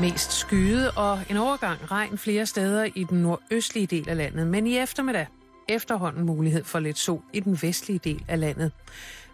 [0.00, 4.66] Mest skyde og en overgang regn flere steder i den nordøstlige del af landet, men
[4.66, 5.26] i eftermiddag
[5.68, 8.72] efterhånden mulighed for lidt sol i den vestlige del af landet.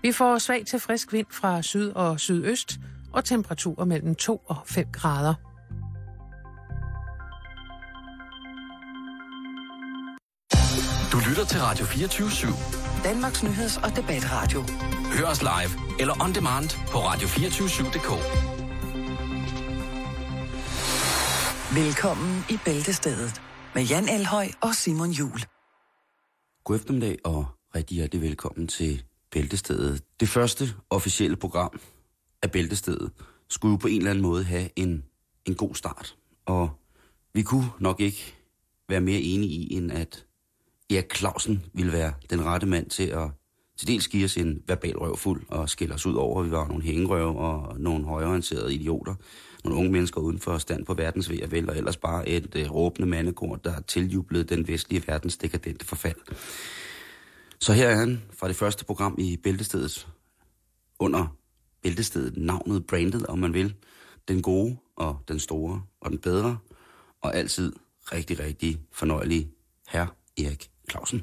[0.02, 2.80] Vi får svag til frisk vind fra syd og sydøst
[3.12, 5.34] og temperaturer mellem 2 og 5 grader.
[11.12, 13.04] Du lytter til Radio 24 /7.
[13.04, 14.64] Danmarks nyheds- og debatradio.
[15.18, 18.61] Hør os live eller on demand på radio247.dk.
[21.74, 23.42] Velkommen i Bæltestedet
[23.74, 25.40] med Jan Elhøj og Simon Jul.
[26.64, 30.04] God eftermiddag og rigtig hjertelig velkommen til Bæltestedet.
[30.20, 31.80] Det første officielle program
[32.42, 33.12] af Bæltestedet
[33.48, 35.04] skulle jo på en eller anden måde have en,
[35.44, 36.16] en god start.
[36.46, 36.70] Og
[37.34, 38.34] vi kunne nok ikke
[38.88, 40.26] være mere enige i, end at
[40.90, 43.30] Erik Clausen ville være den rette mand til at
[43.76, 46.42] til dels give os en verbal røv fuld og skille os ud over.
[46.42, 49.14] Vi var nogle hængerøve og nogle højorienterede idioter.
[49.64, 52.70] Nogle unge mennesker uden for stand på verdens ved vel, og ellers bare et øh,
[52.70, 56.16] råbende mandekor, der har tiljublet den vestlige verdens dekadente forfald.
[57.60, 60.08] Så her er han fra det første program i Bæltestedet,
[60.98, 61.36] under
[61.82, 63.74] Bæltestedet, navnet, brandet, om man vil.
[64.28, 66.58] Den gode og den store og den bedre,
[67.20, 67.72] og altid
[68.12, 69.50] rigtig, rigtig fornøjelig
[69.88, 70.06] herr
[70.38, 71.22] Erik Clausen.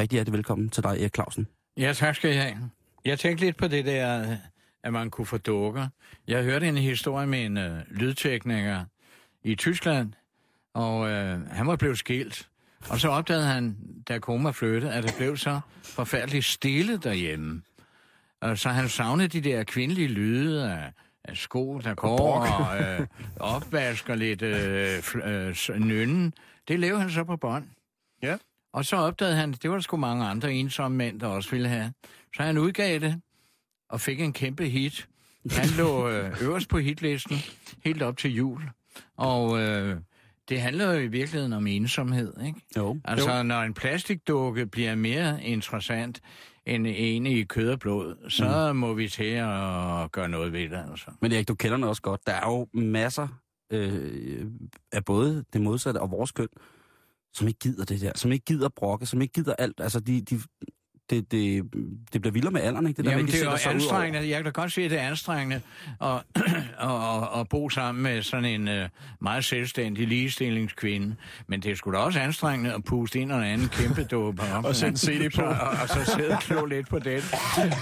[0.00, 1.46] Rigtig hjertelig velkommen til dig, Erik Clausen.
[1.76, 2.70] Ja, tak skal I have.
[3.04, 4.36] Jeg tænkte lidt på det der,
[4.84, 5.88] at man kunne få dukker.
[6.28, 8.84] Jeg hørte en historie med en uh, lydtekniker
[9.44, 10.12] i Tyskland,
[10.74, 11.08] og uh,
[11.50, 12.48] han var blevet skilt.
[12.90, 13.76] Og så opdagede han,
[14.08, 17.62] da koma flyttede, at det blev så forfærdeligt stille derhjemme.
[18.40, 20.92] Og så han savnede de der kvindelige lyde af,
[21.24, 23.06] af sko, der går, og, og øh,
[23.40, 26.34] opvask og lidt øh, øh, nynnen.
[26.68, 27.64] Det levede han så på bånd.
[28.22, 28.36] Ja.
[28.72, 31.68] Og så opdagede han, det var der sgu mange andre ensomme mænd, der også ville
[31.68, 31.92] have.
[32.36, 33.20] Så han udgav det
[33.88, 35.08] og fik en kæmpe hit.
[35.50, 37.36] Han lå øh, øverst på hitlisten,
[37.84, 38.62] helt op til jul.
[39.16, 39.96] Og øh,
[40.48, 42.60] det handler jo i virkeligheden om ensomhed, ikke?
[42.76, 43.00] Jo.
[43.04, 43.42] Altså, Jo.
[43.42, 46.20] når en plastikdukke bliver mere interessant
[46.66, 48.78] end en i kød og blod, så mm.
[48.78, 51.10] må vi til at gøre noget ved det, altså.
[51.20, 52.26] Men Erik, du kender den også godt.
[52.26, 53.28] Der er jo masser
[53.70, 54.46] øh,
[54.92, 56.48] af både det modsatte og vores køn,
[57.34, 59.80] som ikke gider det der, som ikke gider brokke, som ikke gider alt.
[59.80, 60.40] Altså, de, de,
[61.10, 61.62] det, det,
[62.12, 62.96] det bliver vildere med alderen, ikke?
[62.96, 64.00] Det, der Jamen, med, det de er sætter jo sig ud over.
[64.02, 64.28] anstrengende.
[64.28, 65.60] Jeg kan da godt se, at det er anstrengende
[66.02, 66.08] at,
[66.80, 68.84] at, at, at bo sammen med sådan en uh,
[69.20, 71.16] meget selvstændig ligestillingskvinde.
[71.46, 74.64] Men det er sgu da også anstrengende at puste ind og anden kæmpe dope op.
[74.64, 75.36] Og sætte CD på.
[75.36, 77.20] Så, og, og, så sidde og klå lidt på den.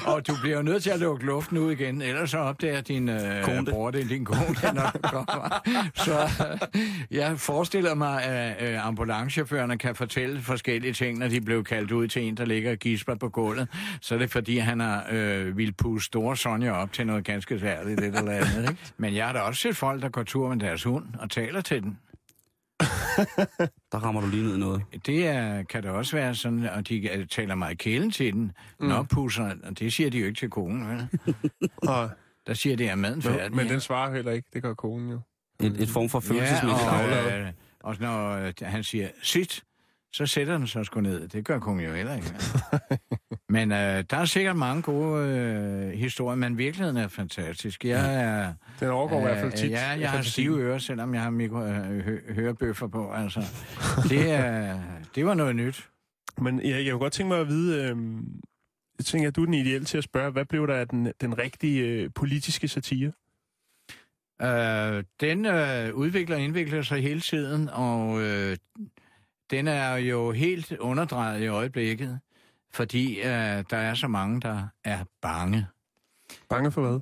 [0.07, 3.09] Og du bliver jo nødt til at lukke luften ud igen, ellers så opdager din
[3.09, 3.65] uh, Kone.
[3.65, 5.61] bror, det er din kone, når du kommer.
[5.95, 6.29] Så
[6.75, 6.79] uh,
[7.17, 12.09] jeg forestiller mig, at uh, ambulancechaufførerne kan fortælle forskellige ting, når de blev kaldt ud
[12.09, 13.69] til en, der ligger og gisper på gulvet.
[14.01, 17.59] Så er det fordi, han har øh, ville puste store Sonja op til noget ganske
[17.61, 18.69] særligt, det eller andet.
[18.71, 18.81] Ikke?
[18.99, 21.61] Men jeg har da også set folk, der går tur med deres hund og taler
[21.61, 21.99] til den.
[23.93, 24.83] Der rammer du lige ned noget.
[25.07, 28.53] Det er, kan da også være sådan, og de øh, taler meget kælen til den,
[28.81, 28.87] mm.
[28.87, 31.09] når pusser, og det siger de jo ikke til konen, vel?
[31.89, 32.11] Og,
[32.47, 33.41] Der siger de, at maden færdig.
[33.51, 34.49] men, men den svarer heller ikke.
[34.53, 35.21] Det gør konen jo.
[35.61, 37.33] Et, et form for følelsesmæssigt ja, aflad.
[37.33, 39.63] og, øh, og når øh, han siger, sit,
[40.13, 41.29] så sætter den sig sgu ned.
[41.29, 42.35] Det gør konen jo heller ikke.
[43.55, 47.85] men øh, der er sikkert mange gode øh, historier, men virkeligheden er fantastisk.
[47.85, 48.55] Jeg er...
[48.81, 49.71] Den overgår i hvert fald Øh, tit.
[49.71, 53.13] Ja, jeg har stive ører, selvom jeg har mikro, øh, hø, hørebøffer på.
[53.13, 53.41] Altså.
[54.09, 54.81] Det, er,
[55.15, 55.89] det var noget nyt.
[56.39, 57.83] Men Erik, jeg kunne godt tænke mig at vide...
[57.83, 57.97] Øh,
[58.99, 61.13] jeg tænker, at du er den ideelle til at spørge, hvad blev der af den,
[61.21, 63.13] den rigtige øh, politiske satire?
[64.43, 68.57] Øh, den øh, udvikler og indvikler sig hele tiden, og øh,
[69.53, 72.21] den er jo helt underdrejet i øjeblikket,
[72.75, 75.67] fordi øh, der er så mange, der er bange.
[76.49, 77.01] Bange for hvad?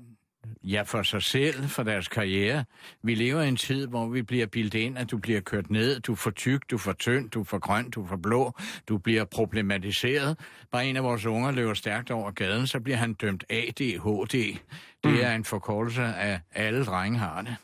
[0.62, 2.65] Ja, for sig selv, for deres karriere.
[3.03, 6.00] Vi lever i en tid, hvor vi bliver bildet ind, at du bliver kørt ned,
[6.00, 8.16] du er for tyk, du er for tynd, du er for grøn, du er for
[8.16, 8.53] blå,
[8.88, 10.38] du bliver problematiseret.
[10.72, 14.56] Bare en af vores unger løber stærkt over gaden, så bliver han dømt ADHD.
[15.05, 17.56] Det er en forkortelse af alle drenge har det.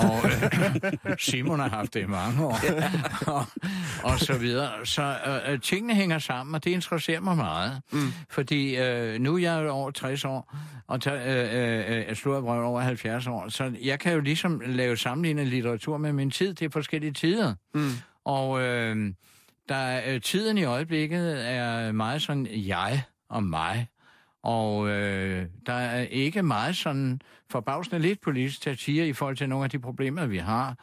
[0.00, 2.58] Og øh, Simon har haft det i mange år.
[3.26, 3.44] og,
[4.04, 4.86] og så videre.
[4.86, 7.82] Så øh, øh, tingene hænger sammen, og det interesserer mig meget.
[7.92, 8.12] Mm.
[8.30, 10.56] Fordi øh, nu er jeg over 60 år,
[10.86, 13.48] og der, øh, øh, jeg slår brød over 70 år.
[13.48, 16.54] Så jeg kan jo ligesom lave sammenlignende litteratur med min tid.
[16.54, 17.54] Det er forskellige tider.
[17.74, 17.90] Mm.
[18.24, 19.12] Og øh,
[19.68, 23.86] der er, øh, tiden i øjeblikket er meget sådan jeg og mig.
[24.42, 27.20] Og øh, der er ikke meget sådan
[27.50, 30.76] forbavsende lidt politisk satire i forhold til nogle af de problemer, vi har.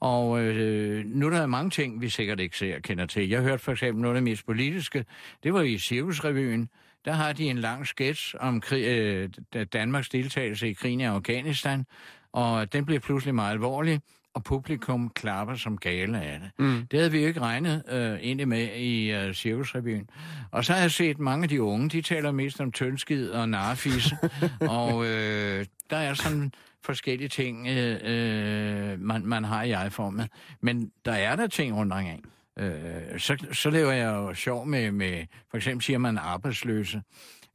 [0.00, 3.28] Og øh, nu er der mange ting, vi sikkert ikke ser og kender til.
[3.28, 5.04] Jeg hørte for eksempel noget af det mest politiske.
[5.42, 6.68] Det var i Cirkusrevyen.
[7.04, 9.28] Der har de en lang sketch om krig, øh,
[9.72, 11.84] Danmarks deltagelse i krigen i Afghanistan.
[12.32, 14.00] Og den bliver pludselig meget alvorlig,
[14.34, 16.50] og publikum klapper som gale af det.
[16.58, 16.86] Mm.
[16.90, 20.10] Det havde vi jo ikke regnet øh, egentlig med i øh, Cirkusrevyen.
[20.50, 23.48] Og så har jeg set mange af de unge, de taler mest om tønskid og
[23.48, 24.12] narfis,
[24.60, 26.52] og øh, der er sådan
[26.84, 30.28] forskellige ting, øh, øh, man, man har i iPhone.
[30.60, 32.24] Men der er der ting rundt omkring.
[32.58, 37.02] Øh, så, så laver jeg jo sjov med, med, for eksempel siger man arbejdsløse.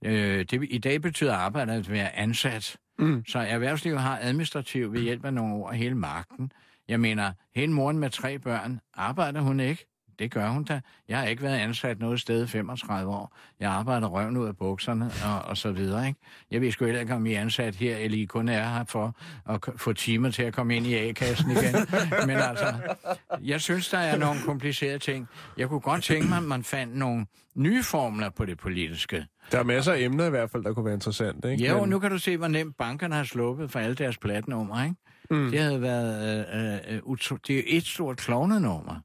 [0.05, 2.77] Øh, det, I dag betyder arbejde at være ansat.
[2.99, 3.23] Mm.
[3.27, 6.51] Så erhvervslivet har administrativt ved hjælp af nogle ord hele magten.
[6.87, 9.85] Jeg mener, hende moren med tre børn, arbejder hun ikke?
[10.19, 10.81] Det gør hun da.
[11.09, 13.37] Jeg har ikke været ansat noget sted i 35 år.
[13.59, 16.07] Jeg arbejder røven ud af bukserne og, og så videre.
[16.07, 16.19] Ikke?
[16.51, 18.83] Jeg ved sgu heller ikke, om I er ansat her, eller I kun er her
[18.87, 19.15] for
[19.49, 21.75] at få timer til at komme ind i A-kassen igen.
[22.27, 22.73] Men altså,
[23.43, 25.27] jeg synes, der er nogle komplicerede ting.
[25.57, 27.25] Jeg kunne godt tænke mig, at man fandt nogle
[27.55, 29.25] nye formler på det politiske.
[29.51, 31.63] Der er masser af emner i hvert fald, der kunne være interessant, ikke?
[31.63, 34.17] Ja, og Men- nu kan du se, hvor nemt bankerne har sluppet for alle deres
[34.17, 34.95] platnummer, ikke?
[35.31, 35.51] Mm.
[35.51, 36.47] Det havde været...
[36.53, 38.95] Øh, øh, øh utro- det er et stort klovnenummer.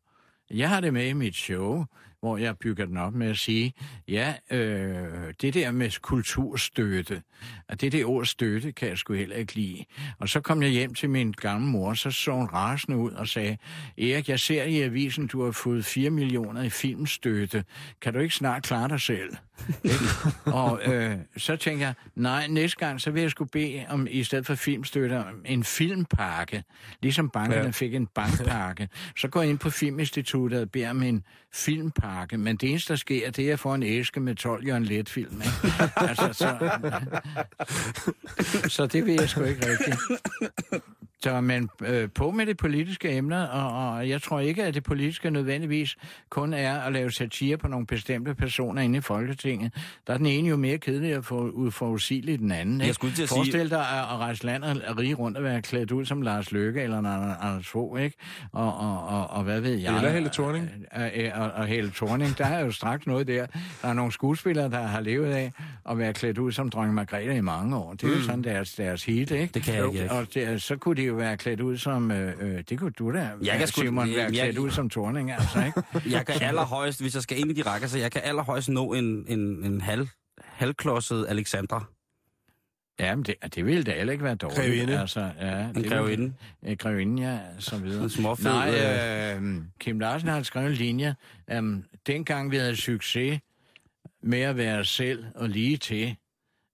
[0.51, 1.85] Jeg har det med i mit show,
[2.23, 3.75] hvor jeg bygger den op med at sige,
[4.09, 7.23] ja, øh, det der med kulturstøtte,
[7.69, 9.85] og det der ord støtte kan jeg sgu heller ikke lide.
[10.19, 13.29] Og så kom jeg hjem til min gamle mor, så så hun rasende ud og
[13.29, 13.57] sagde,
[13.99, 17.65] Erik, jeg ser i avisen, du har fået 4 millioner i filmstøtte.
[18.01, 19.37] Kan du ikke snart klare dig selv?
[20.45, 24.25] Og øh, så tænker jeg, nej, næste gang, så vil jeg skulle bede om, i
[24.25, 26.65] stedet for filmstøtte, om en filmpakke.
[27.03, 27.71] Ligesom bankerne ja.
[27.71, 28.89] fik en bankpakke.
[29.21, 32.12] Så går jeg ind på Filminstituttet og beder om en filmpakke.
[32.39, 34.85] Men det eneste, der sker, det er, at jeg får en æske med 12 Jørgen
[34.85, 35.43] Let-film.
[35.43, 35.91] Ikke?
[35.97, 36.71] altså, så,
[38.77, 39.97] så det ved jeg sgu ikke rigtigt.
[41.23, 44.83] Så men øh, på med det politiske emner, og, og jeg tror ikke, at det
[44.83, 45.97] politiske nødvendigvis
[46.31, 49.73] kun er at lave satire på nogle bestemte personer inde i Folketinget.
[50.07, 52.75] Der er den ene jo mere kedelig og for, uforudsigelig den anden.
[52.75, 52.87] Ikke?
[52.87, 55.45] Jeg skulle til at sige- Forestil dig at, at rejse land og rige rundt og
[55.45, 58.17] være klædt ud som Lars Løkke eller Anders- Fogh, ikke?
[58.53, 59.97] Og, og, og, og hvad ved jeg?
[59.97, 60.69] Eller Helle Thorning.
[60.93, 63.47] Og, og, og Helle Thorning, der er jo straks noget der.
[63.83, 65.53] Der er nogle skuespillere, der har levet af
[65.91, 67.93] at være klædt ud som dronning Margrethe i mange år.
[67.93, 69.43] Det er jo sådan deres, deres hit, ikke?
[69.45, 69.49] Mm.
[69.49, 70.13] Det kan jeg ikke.
[70.13, 72.11] Og det, så kunne de jo være klædt ud som...
[72.11, 73.31] Øh, øh, det kunne du da.
[73.43, 75.83] Jeg kan sgu- Simon, være jeg- klædt ud som Thorning, altså, ikke?
[76.17, 78.93] Jeg kan allerhøjst, hvis jeg skal ind i de rækker, så jeg kan allerhøjst nå
[78.93, 80.09] en, en, en halv,
[80.45, 81.85] halvklodset Alexandra.
[83.01, 84.61] Ja, men det, det ville da heller ikke være dårligt.
[84.61, 85.01] Grevinde.
[85.01, 86.35] Altså, ja, En det grevinde.
[86.63, 88.03] En grevinde, ja, så videre.
[88.03, 91.15] En småfed, Nej, øh, Kim Larsen har skrevet en linje.
[91.59, 93.41] Um, dengang vi havde succes
[94.23, 96.17] med at være selv og lige til.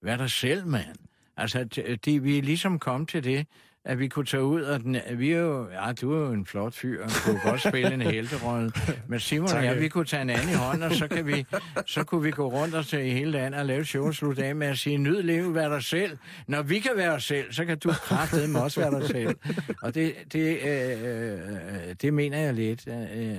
[0.02, 0.96] Vær dig selv, mand.
[1.37, 3.46] Altså, t- de, vi er ligesom kommet til det,
[3.88, 6.46] at vi kunne tage ud, og den, vi er jo, ja, du er jo en
[6.46, 8.73] flot fyr, og kunne godt spille en helterolle.
[9.08, 11.46] Men Simon og jeg, vi kunne tage en anden i hånden, og så, kan vi,
[11.87, 14.14] så kunne vi gå rundt og til i hele landet og lave et show og
[14.14, 16.19] slutte af med at sige, nyd livet, vær dig selv.
[16.46, 19.37] Når vi kan være os selv, så kan du kraftedeme også være dig selv.
[19.82, 23.38] Og det, det, øh, øh, det mener jeg lidt øh, øh,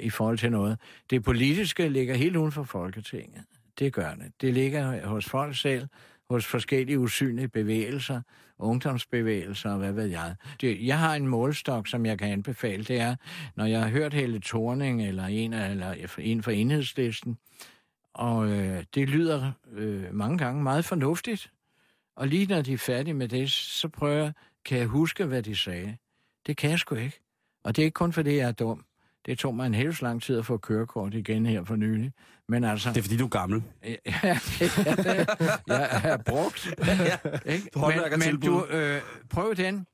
[0.00, 0.78] i forhold til noget.
[1.10, 3.42] Det politiske ligger helt uden for Folketinget.
[3.78, 4.32] Det gør det.
[4.40, 5.86] Det ligger hos folk selv,
[6.30, 8.20] hos forskellige usynlige bevægelser,
[8.62, 10.34] ungdomsbevægelser og hvad ved jeg.
[10.60, 12.84] Det, jeg har en målstok, som jeg kan anbefale.
[12.84, 13.16] Det er,
[13.56, 17.38] når jeg har hørt Helle Thorning eller en, eller en fra enhedslisten,
[18.14, 21.52] og øh, det lyder øh, mange gange meget fornuftigt.
[22.16, 24.32] Og lige når de er færdige med det, så prøver jeg,
[24.64, 25.96] kan jeg huske, hvad de sagde?
[26.46, 27.20] Det kan jeg sgu ikke.
[27.64, 28.84] Og det er ikke kun fordi, jeg er dum.
[29.26, 32.12] Det tog mig en helt lang tid at få kørekort igen her for nylig.
[32.48, 32.88] Men altså...
[32.88, 33.62] Det er fordi, du er gammel.
[33.84, 34.76] Ja, ja, det,
[35.66, 36.66] jeg er brugt.
[37.46, 37.70] Ikke?
[37.74, 39.00] Men, men du, øh,
[39.30, 39.86] prøv den.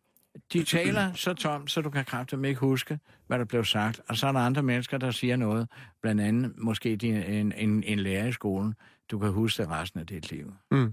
[0.53, 4.01] De taler så tomt, så du kan kraftigt ikke huske, hvad der blev sagt.
[4.09, 5.69] Og så er der andre mennesker, der siger noget.
[6.03, 8.75] Blandt andet måske din, en, en, en lærer i skolen.
[9.11, 10.53] Du kan huske det resten af dit liv.
[10.71, 10.93] Mm.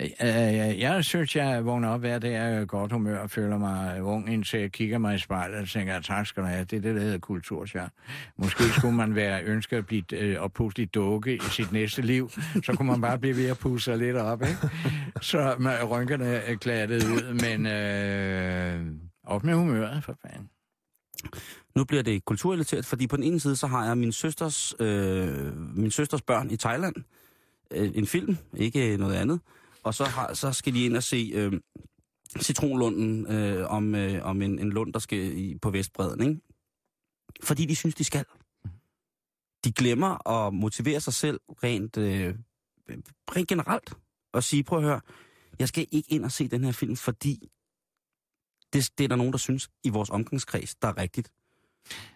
[0.00, 3.58] Øh, øh, jeg synes, jeg vågner op hver dag er i godt humør og føler
[3.58, 6.64] mig ung, indtil jeg kigger mig i spejlet og tænker, tak skal du have.
[6.64, 7.88] Det er det, der hedder kultursjær.
[8.36, 12.30] Måske skulle man være ønske at blive øh, opustet dukke i sit næste liv.
[12.64, 14.58] Så kunne man bare blive ved at pusse sig lidt op, ikke?
[15.20, 20.48] Så med rynkerne er glattet ud, men øh, op med humøret, for fanden.
[21.76, 25.56] Nu bliver det kulturrelateret, fordi på den ene side, så har jeg min søsters, øh,
[25.76, 26.94] min søsters børn i Thailand.
[27.74, 29.40] Øh, en film, ikke øh, noget andet.
[29.82, 31.52] Og så, har, så skal de ind og se øh,
[32.40, 36.40] Citronlunden øh, om, øh, om en, en lund, der skal i, på Vestbreden, ikke?
[37.42, 38.24] Fordi de synes, de skal.
[39.64, 42.34] De glemmer at motivere sig selv rent, øh,
[43.36, 43.94] rent generelt.
[44.32, 45.00] Og sige, prøv at høre,
[45.58, 47.50] jeg skal ikke ind og se den her film, fordi
[48.72, 51.32] det, det er der nogen, der synes i vores omgangskreds, der er rigtigt.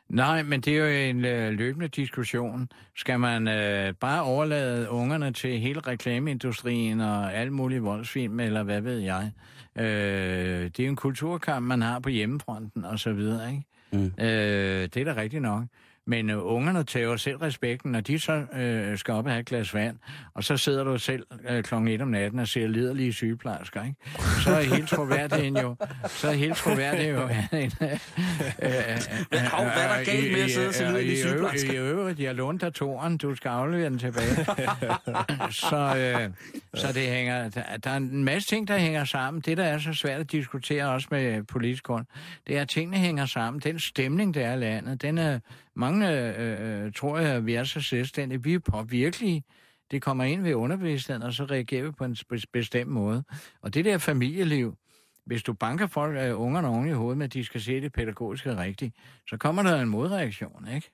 [0.09, 2.69] Nej, men det er jo en øh, løbende diskussion.
[2.97, 8.81] Skal man øh, bare overlade ungerne til hele reklameindustrien og alle mulige voldsfilm, eller hvad
[8.81, 9.33] ved jeg?
[9.77, 9.85] Øh,
[10.65, 13.65] det er jo en kulturkamp, man har på hjemmefronten og så videre, ikke?
[13.93, 14.13] Mm.
[14.25, 15.65] Øh, det er da rigtigt nok.
[16.09, 19.47] Men øh, ungerne tager selv respekten, når de så øh, skal op og have et
[19.47, 19.97] glas vand,
[20.35, 23.97] og så sidder du selv øh, klokken 1 om natten og ser liderlige sygeplejersker, ikke?
[24.45, 25.77] Så er helt troværdigheden jo...
[26.07, 27.29] Så er helt troværdigheden jo...
[27.59, 27.99] en, øh, øh,
[29.29, 31.73] hvad er der galt med at sidde og se liderlige sygeplejersker?
[31.73, 34.35] I øvrigt, jeg lånte dig toren, du skal aflevere den tilbage.
[35.51, 36.31] så, øh,
[36.75, 37.49] så det hænger...
[37.49, 39.41] Der, der er en masse ting, der hænger sammen.
[39.41, 42.07] Det, der er så svært at diskutere også med politisk grund,
[42.47, 43.61] det er, at tingene hænger sammen.
[43.61, 45.39] Den stemning, der er i landet, den er
[45.79, 48.43] mange øh, øh, tror jeg, at vi er så selvstændige.
[48.43, 49.45] Vi er påvirkelige.
[49.91, 52.17] Det kommer ind ved underbevidstheden, og så reagerer vi på en
[52.53, 53.25] bestemt måde.
[53.63, 54.77] Og det der familieliv,
[55.27, 57.81] hvis du banker folk af øh, ungerne oven i hovedet med, at de skal se
[57.81, 58.95] det pædagogiske rigtigt,
[59.29, 60.91] så kommer der en modreaktion, ikke?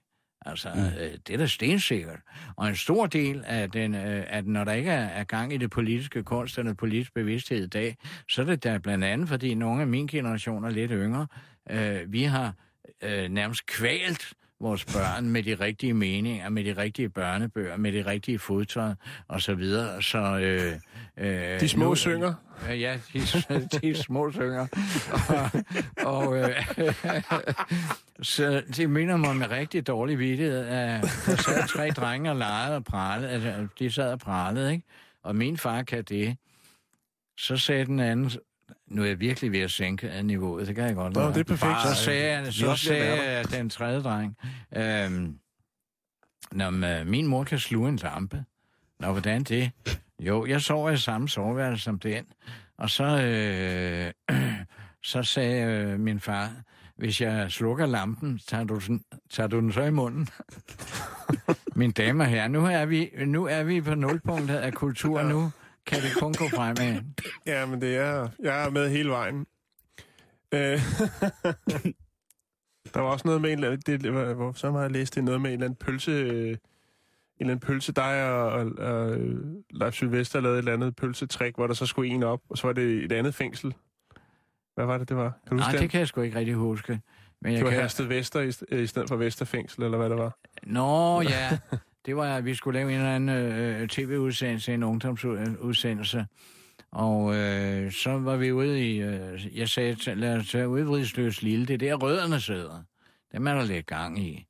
[0.46, 0.80] Altså, mm.
[0.80, 2.18] øh, det er da stensikkert.
[2.56, 5.56] Og en stor del af den, øh, at når der ikke er, er gang i
[5.56, 7.96] det politiske kunst eller politisk bevidsthed i dag,
[8.28, 11.26] så er det da blandt andet, fordi nogle af min generation er lidt yngre,
[11.70, 12.54] øh, vi har
[13.02, 18.06] øh, nærmest kvalt vores børn med de rigtige meninger, med de rigtige børnebøger, med det
[18.06, 18.94] rigtige fodtøj
[19.28, 20.02] og så videre.
[20.02, 20.72] Så, øh,
[21.16, 22.34] øh, de små nu, synger?
[22.70, 23.20] Øh, ja, de,
[23.82, 24.66] de små synger.
[25.28, 25.50] og,
[26.16, 26.64] og øh,
[28.22, 32.76] så det minder mig med rigtig dårlig vidtighed, at der sad tre drenge og legede
[32.76, 33.30] og pralede.
[33.30, 34.84] Altså, de sad og pralede, ikke?
[35.22, 36.36] Og min far kan det.
[37.38, 38.30] Så sagde den anden,
[38.90, 41.44] nu er jeg virkelig ved at sænke niveauet, det kan jeg godt Nå, det er
[41.44, 41.82] perfekt.
[41.82, 44.36] Så sagde, jeg, så sagde jeg den tredje dreng,
[44.76, 45.38] øhm,
[46.52, 48.44] når øh, min mor kan sluge en lampe,
[49.00, 49.70] Nå, hvordan det?
[50.20, 52.24] Jo, jeg sover i samme soveværelse som den.
[52.78, 54.36] Og så, øh,
[55.02, 56.50] så sagde øh, min far,
[56.96, 58.80] hvis jeg slukker lampen, tager du,
[59.30, 60.28] tager du den så i munden?
[61.76, 65.50] Min damer her, nu er vi, nu er vi på nulpunktet af kultur nu
[65.86, 67.02] kan det kun gå fremad.
[67.46, 69.46] Ja, men det er, jeg er med hele vejen.
[70.54, 70.60] Øh,
[72.94, 75.24] der var også noget med en eller anden, det, hvor, så har jeg læst det,
[75.24, 76.58] noget med en eller anden pølse, en
[77.40, 79.18] eller anden pølse, dig og, og, og
[79.70, 82.66] Leif Sylvester lavede et eller andet pølsetræk, hvor der så skulle en op, og så
[82.66, 83.74] var det et andet fængsel.
[84.74, 85.32] Hvad var det, det var?
[85.48, 87.00] Kan du Nej, det kan jeg sgu ikke rigtig huske.
[87.40, 87.80] Men jeg det var kan...
[87.80, 90.38] Hersted Vester i, i stedet for Vesterfængsel, eller hvad det var?
[90.62, 91.58] Nå, ja.
[92.06, 96.26] det var, at vi skulle lave en eller anden øh, øh, tv-udsendelse, en ungdomsudsendelse.
[96.92, 101.42] Og øh, så var vi ude i, øh, jeg sagde, lad os øh, tage udvridsløs
[101.42, 102.82] lille, det er der rødderne sidder.
[103.32, 104.46] Dem er der lidt gang i.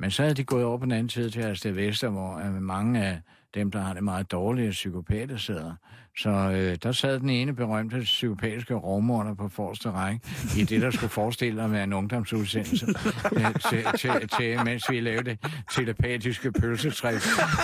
[0.00, 2.62] Men så havde de gået over på den anden side til Astrid Vester, hvor øh,
[2.62, 3.20] mange af
[3.54, 5.74] dem, der har det meget dårlige psykopater sidder.
[6.18, 10.20] Så øh, der sad den ene berømte psykopatiske rovmorder på forreste række
[10.56, 12.86] i det, der skulle forestille at være en ungdomsudsendelse,
[13.36, 15.38] øh, til, til, til, mens vi lavede det
[15.70, 17.14] telepatiske pølsetræk.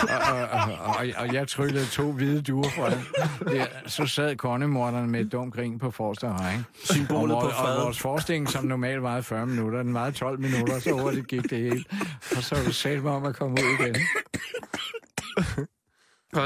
[0.03, 3.67] Og, og, og, og, og jeg tryllede to hvide duer fra det.
[3.85, 6.63] Så sad kongemorderne med et dumt grin på forreste række.
[6.83, 7.77] Symbolet og, på fad.
[7.77, 11.43] Og vores forestilling, som normalt varede 40 minutter, den varede 12 minutter, så hurtigt gik
[11.43, 11.83] det hele.
[12.37, 13.95] Og så sagde mig om at komme ud igen.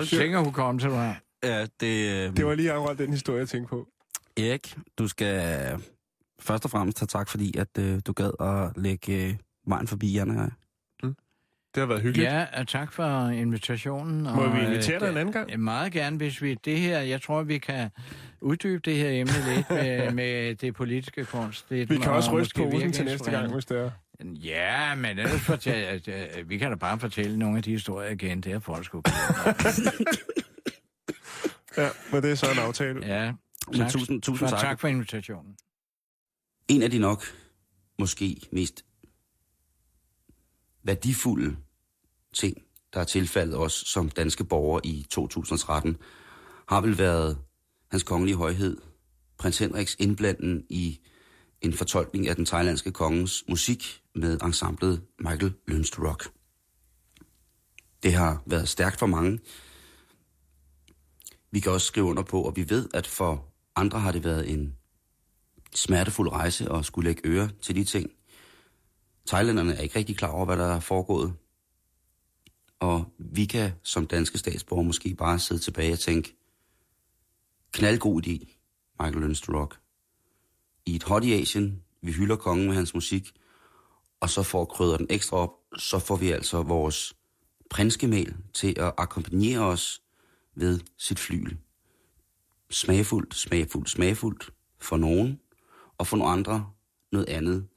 [0.10, 1.22] Tænker hukommelse, du har.
[1.44, 2.28] Ja, det...
[2.28, 2.38] Øh...
[2.38, 3.88] Det var lige akkurat den historie, jeg tænkte på.
[4.38, 5.80] Erik, du skal
[6.40, 9.36] først og fremmest have tak, fordi at øh, du gad at lægge øh,
[9.68, 10.50] vejen forbi Jan og jeg.
[11.04, 11.16] Mm.
[11.76, 12.32] Det har været hyggeligt.
[12.32, 14.24] Ja, og tak for invitationen.
[14.24, 15.50] Må og, vi invitere dig en anden gang?
[15.54, 17.00] Øh, meget gerne, hvis vi det her...
[17.00, 17.90] Jeg tror, vi kan
[18.42, 21.70] uddybe det her emne lidt med, med det politiske kunst.
[21.70, 23.92] Det, vi kan også ryste på til næste gang, hvis det er.
[24.24, 26.08] Ja, men ellers fortæl, at,
[26.40, 28.42] uh, vi kan da bare fortælle nogle af de historier igen.
[28.42, 29.02] Det er folk sgu
[31.78, 33.08] Ja, men det er så en aftale.
[33.08, 33.34] Ja,
[33.78, 33.92] tak.
[33.92, 34.60] tusind, tusind tak.
[34.60, 35.56] tak for invitationen.
[36.68, 37.24] En af de nok
[38.00, 38.86] måske mest
[40.84, 41.58] værdifulde
[42.34, 42.58] ting,
[42.94, 45.98] der er tilfaldet os som danske borgere i 2013,
[46.70, 47.38] har vel været
[47.92, 48.78] hans kongelige højhed,
[49.38, 51.00] prins Henriks indblanden i
[51.62, 56.32] en fortolkning af den thailandske kongens musik med ensemblet Michael Lønst Rock.
[58.04, 59.40] Det har været stærkt for mange.
[61.52, 63.46] Vi kan også skrive under på, og vi ved, at for
[63.76, 64.76] andre har det været en
[65.76, 68.12] smertefuld rejse at skulle lægge øre til de ting.
[69.28, 71.34] Thailanderne er ikke rigtig klar over, hvad der er foregået.
[72.80, 76.36] Og vi kan som danske statsborger måske bare sidde tilbage og tænke,
[77.72, 78.54] knaldgod idé,
[79.00, 79.80] Michael Lønst Rock
[80.88, 81.84] i et hot i Asien.
[82.02, 83.34] Vi hylder kongen med hans musik.
[84.20, 87.14] Og så får krydder den ekstra op, så får vi altså vores
[87.70, 90.02] prinskemæl til at akkompagnere os
[90.56, 91.58] ved sit flyl.
[92.70, 95.40] Smagfuldt, smagfuldt, smagfuldt for nogen,
[95.98, 96.70] og for nogle andre
[97.12, 97.68] noget andet,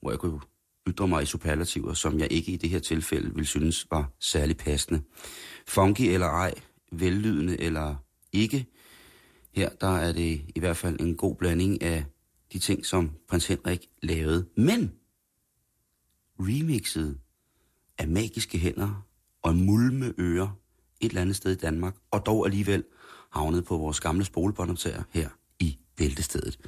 [0.00, 0.40] hvor jeg kunne
[0.88, 4.56] ytre mig i superlativer, som jeg ikke i det her tilfælde vil synes var særlig
[4.56, 5.02] passende.
[5.66, 6.54] Funky eller ej,
[6.92, 7.96] vellydende eller
[8.32, 8.66] ikke,
[9.52, 12.04] her der er det i hvert fald en god blanding af
[12.52, 14.46] de ting, som prins Henrik lavede.
[14.56, 14.92] Men
[16.40, 17.18] remixet
[17.98, 19.06] af magiske hænder
[19.42, 20.58] og mulme ører
[21.00, 22.84] et eller andet sted i Danmark, og dog alligevel
[23.30, 25.28] havnet på vores gamle spolebåndoptager her
[25.60, 26.58] i Bæltestedet.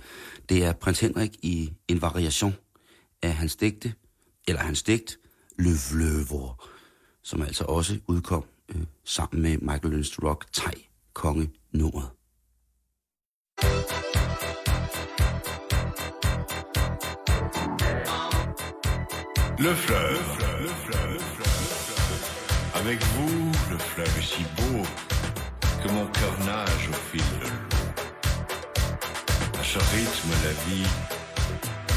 [0.48, 2.54] Det er prins Henrik i en variation
[3.22, 3.94] af hans digte,
[4.48, 5.18] eller hans digt,
[5.58, 6.64] Le Vløvor,
[7.22, 12.08] som altså også udkom øh, sammen med Michael Lynch Rock, Thai Konge nummeret.
[19.62, 22.24] Le fleuve, le fleuve, le fleuve.
[22.76, 24.82] Avec vous, le fleuve est si beau
[25.82, 27.86] que mon cœur nage au fil de l'eau.
[29.60, 30.88] À ce rythme, la vie,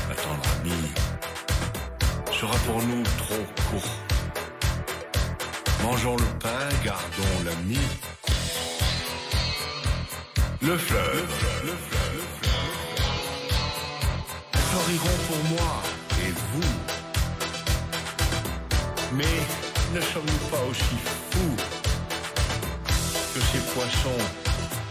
[0.10, 0.91] ma tendre amie,
[2.38, 3.96] sera pour nous trop court.
[5.84, 7.79] Mangeons le pain, gardons l'ami.
[10.62, 11.32] Le fleuve,
[11.63, 12.67] le fleuve, le fleuve.
[14.53, 15.82] Fleuriront pour moi
[16.27, 17.02] et vous.
[19.15, 19.39] Mais
[19.93, 20.98] ne sommes-nous pas aussi
[21.32, 21.55] fous
[23.34, 24.24] que ces poissons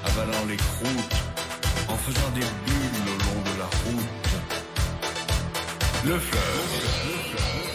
[0.05, 1.17] avalant les croûtes
[1.89, 4.35] en faisant des bulles au long de la route?
[6.05, 6.71] Le fleuve,
[7.05, 7.73] le fleuve.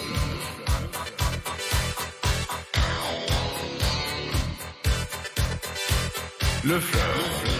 [6.63, 7.56] Le fleuve.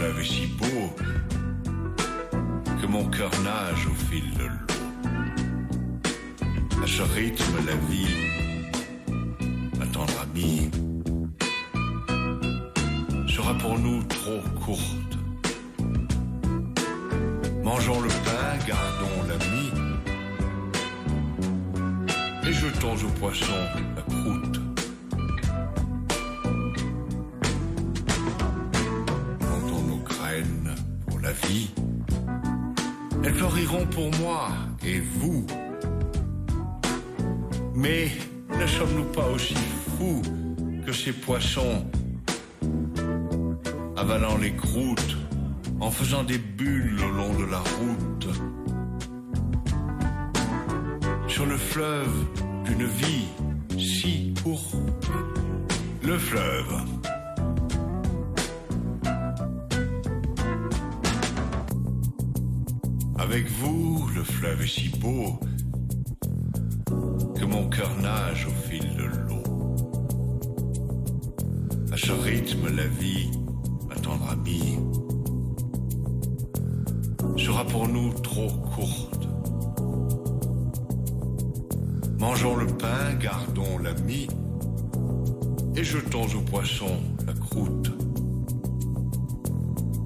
[0.00, 0.94] Fleuve est si beau
[2.80, 4.66] que mon cœur nage au fil de l'eau.
[6.82, 8.39] À ce rythme, la vie,
[43.96, 45.16] avalant les croûtes
[45.80, 48.28] en faisant des bulles au long de la route.
[51.28, 52.26] Sur le fleuve
[52.64, 53.28] d'une vie
[53.78, 55.10] si courte.
[56.02, 56.74] Le fleuve.
[63.18, 65.40] Avec vous, le fleuve est si beau
[67.34, 68.69] que mon cœur nage au
[72.10, 73.30] ce rythme, la vie,
[73.88, 74.78] ma tendre amie,
[77.36, 79.28] sera pour nous trop courte.
[82.18, 84.26] Mangeons le pain, gardons l'ami,
[85.76, 86.96] et jetons au poisson
[87.26, 87.92] la croûte.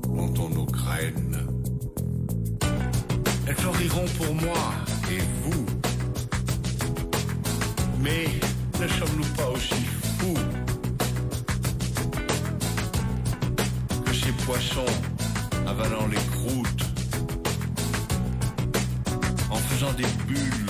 [0.03, 1.39] Plantons nos graines
[3.47, 4.63] elles fleuriront pour moi
[5.11, 5.67] et vous.
[8.03, 8.27] Mais
[8.81, 9.85] ne sommes-nous pas aussi
[10.19, 10.54] fous
[14.47, 14.85] poissons
[15.67, 16.85] avalant les croûtes
[19.51, 20.64] en faisant des bulles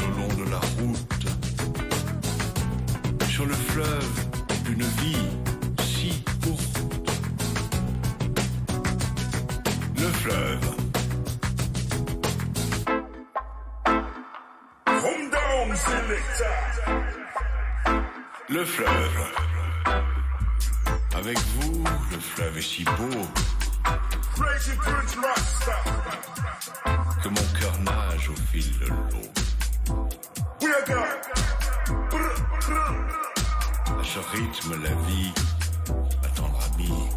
[36.22, 37.08] ma tendre amie,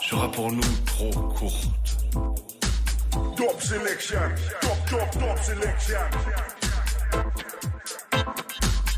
[0.00, 1.96] sera pour nous trop courte.
[3.36, 4.20] Top selection,
[4.60, 6.00] top, top, top selection.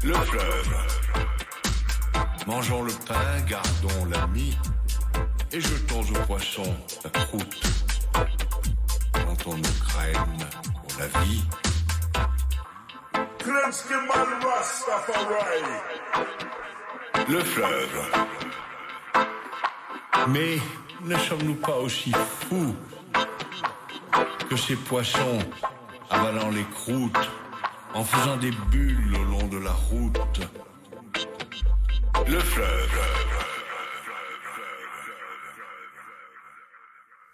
[0.04, 0.76] Le fleuve.
[2.46, 4.58] Mangeons le pain, gardons l'ami,
[5.52, 7.62] et jetons aux poissons la croûte.
[9.12, 10.48] Plantons nos graines
[10.82, 11.44] pour la vie.
[13.38, 13.94] Krensky
[17.28, 17.98] Le fleuve.
[20.28, 20.58] Mais
[21.04, 22.74] ne sommes-nous pas aussi fous
[24.50, 25.38] que ces poissons
[26.10, 27.30] avalant les croûtes
[27.94, 30.40] en faisant des bulles au long de la route
[32.26, 32.98] Le fleuve.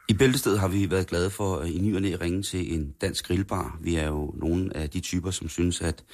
[0.09, 2.95] I Bæltested har vi været glade for øh, i ny og næ ringe til en
[3.01, 3.79] dansk grillbar.
[3.81, 6.05] Vi er jo nogle af de typer, som synes, at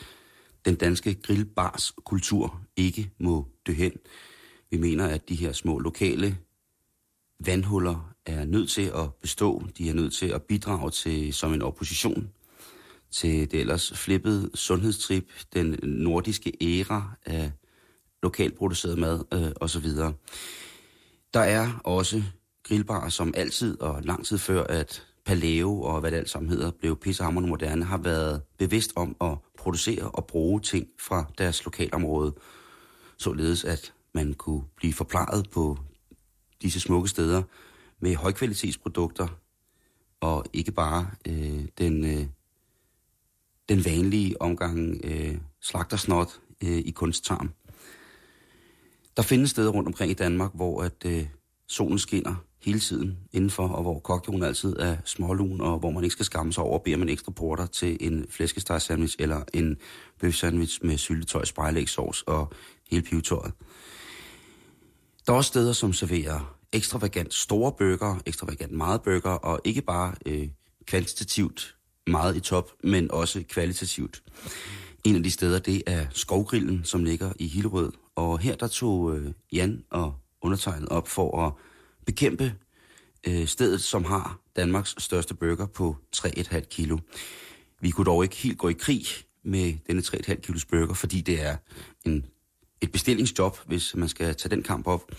[0.64, 3.92] den danske grillbars kultur ikke må dø hen.
[4.70, 6.38] Vi mener, at de her små lokale
[7.40, 9.62] vandhuller er nødt til at bestå.
[9.78, 12.30] De er nødt til at bidrage til som en opposition
[13.10, 17.52] til det ellers flippede sundhedstrip, den nordiske æra af
[18.22, 19.88] lokalt produceret mad øh, osv.
[21.34, 22.22] Der er også
[22.62, 26.70] grillbarer, som altid og lang tid før, at Paleo og hvad det alt sammen hedder,
[26.70, 32.34] blev pissehammerende moderne, har været bevidst om at producere og bruge ting fra deres lokalområde,
[33.18, 35.78] således at man kunne blive forplejet på
[36.62, 37.42] disse smukke steder
[38.00, 39.28] med højkvalitetsprodukter,
[40.20, 42.26] og ikke bare øh, den, øh,
[43.68, 47.50] den vanlige omgang øh, slagtersnot øh, i kunsttarm.
[49.16, 51.26] Der findes steder rundt omkring i Danmark, hvor at øh,
[51.66, 56.12] solen skinner hele tiden indenfor, og hvor kokjonen altid er smålun, og hvor man ikke
[56.12, 59.76] skal skamme sig over, beder man ekstra porter til en flæskestegsandwich eller en
[60.20, 62.52] bøf sandwich med syltetøj, spejlægsovs og
[62.90, 63.52] hele pivetøjet.
[65.26, 70.14] Der er også steder, som serverer ekstravagant store bøger, ekstravagant meget bøger, og ikke bare
[70.26, 70.48] øh,
[70.86, 74.22] kvantitativt meget i top, men også kvalitativt.
[75.04, 77.92] En af de steder, det er Skovgrillen, som ligger i Hillerød.
[78.14, 81.52] Og her der tog øh, Jan og undertegnet op for at
[82.06, 82.54] bekæmpe
[83.26, 86.98] øh, stedet, som har Danmarks største burger på 3,5 kilo.
[87.80, 89.06] Vi kunne dog ikke helt gå i krig
[89.44, 91.56] med denne 3,5 kilos burger, fordi det er
[92.06, 92.26] en,
[92.80, 95.12] et bestillingsjob, hvis man skal tage den kamp op.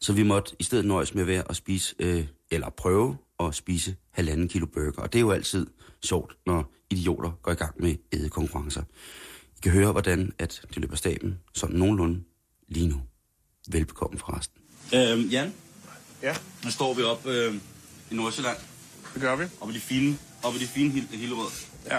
[0.00, 3.54] Så vi måtte i stedet nøjes med at være og spise, øh, eller prøve at
[3.54, 5.02] spise halvanden kilo burger.
[5.02, 5.66] Og det er jo altid
[6.02, 8.82] sjovt, når idioter går i gang med ædekonkurrencer.
[9.56, 12.20] I kan høre, hvordan at det løber staben sådan nogenlunde
[12.68, 13.00] lige nu.
[13.72, 14.60] Velbekomme forresten.
[14.94, 15.52] Øhm, Jan,
[16.22, 17.54] Ja, nu står vi op øh,
[18.10, 18.56] i Nordsjælland,
[19.14, 19.44] det gør vi.
[19.60, 21.50] oppe i de fine, oppe i de fine Hil- Hillerød.
[21.90, 21.98] Ja.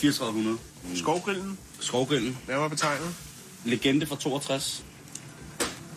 [0.00, 0.58] 3400.
[0.94, 2.38] Skovgrillen, Skovgrillen.
[2.48, 3.14] nærmere betegnet.
[3.64, 4.84] Legende fra 62.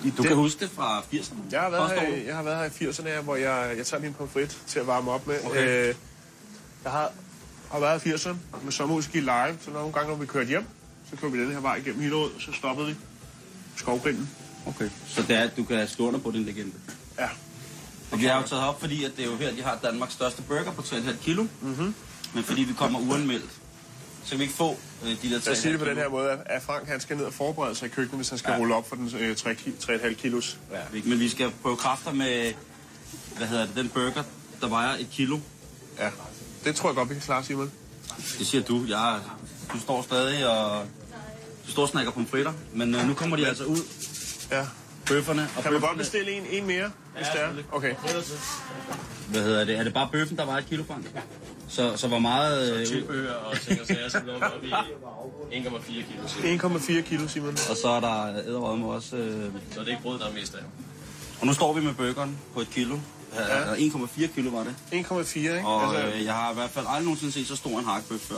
[0.05, 1.35] I Du kan huske det fra 80'erne?
[1.51, 3.85] Jeg har været, her, i- jeg har været her i 80'erne, her, hvor jeg, jeg
[3.85, 5.35] tager min pomfrit til at varme op med.
[5.45, 5.87] Okay.
[5.89, 5.95] Øh,
[6.83, 7.11] jeg har,
[7.71, 10.65] har været i 80'erne med sommerudski live, så nogle gange, når vi kørte hjem,
[11.09, 12.95] så kørte vi den her vej igennem Hillerød, så stoppede vi
[13.75, 14.29] Skovgrillen.
[14.65, 16.71] Okay, så det er, du kan stå under på din legende.
[17.19, 17.27] Ja.
[18.11, 20.13] Og vi har jo taget op, fordi at det er jo her, de har Danmarks
[20.13, 21.43] største burger på 3,5 kilo.
[21.61, 21.95] Mm-hmm.
[22.33, 23.49] Men fordi vi kommer uanmeldt,
[24.23, 26.09] så kan vi ikke få øh, de der 3,5 Jeg siger det på den her
[26.09, 28.57] måde, at- Frank han skal ned og forberede sig i køkkenet, hvis han skal Ja.
[28.57, 30.57] rulle op for den øh, 3, ki- 3,5 kilos.
[30.71, 30.99] Ja.
[31.05, 32.53] Men vi skal prøve kræfter med,
[33.37, 34.23] hvad hedder det, den burger,
[34.61, 35.39] der vejer et kilo.
[35.99, 36.09] Ja.
[36.65, 37.71] Det tror jeg godt, vi kan klare, Simon.
[38.39, 38.85] Det siger du.
[38.87, 39.19] Jeg,
[39.73, 40.85] du står stadig og...
[41.65, 43.79] Du står og snakker pomfritter, men øh, nu kommer de altså ud,
[44.51, 44.65] Ja.
[45.07, 45.49] Bøfferne.
[45.57, 47.49] Og Kan man godt bestille en, en mere, hvis det er?
[47.71, 47.95] Okay.
[49.29, 49.77] Hvad hedder det?
[49.77, 51.05] Er det bare bøffen, der vejer et kilo, Frank?
[51.69, 52.79] Så, så hvor meget...
[52.79, 54.69] Øh, tilbehør og ting og sager, så lukker op i
[55.57, 56.27] 1,4 kilo.
[56.27, 56.67] cirka.
[56.67, 57.57] 1,4 kilo, Simon.
[57.69, 59.15] og så er der æderrømme også...
[59.15, 60.59] Øh, Så det er ikke brød, der er mest af.
[61.41, 62.97] og nu står vi med burgeren på et kilo.
[63.35, 63.73] Ja.
[63.75, 64.75] 1,4 kilo var det.
[64.91, 65.61] 1,4, ikke?
[65.67, 68.19] Og altså, øh, jeg har i hvert fald aldrig nogensinde set så stor en hakbøf
[68.19, 68.35] før.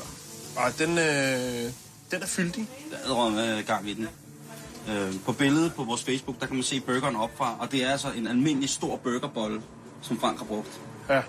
[0.56, 1.71] og den, øh,
[2.12, 2.67] den er fyldig.
[2.91, 4.08] Der er æderrømme øh, gang i den.
[4.89, 7.91] Øh, på billedet på vores Facebook, der kan man se burgeren opfra, og det er
[7.91, 9.62] altså en almindelig stor burgerbolle,
[10.02, 10.80] som Frank har brugt.
[11.10, 11.22] Ja.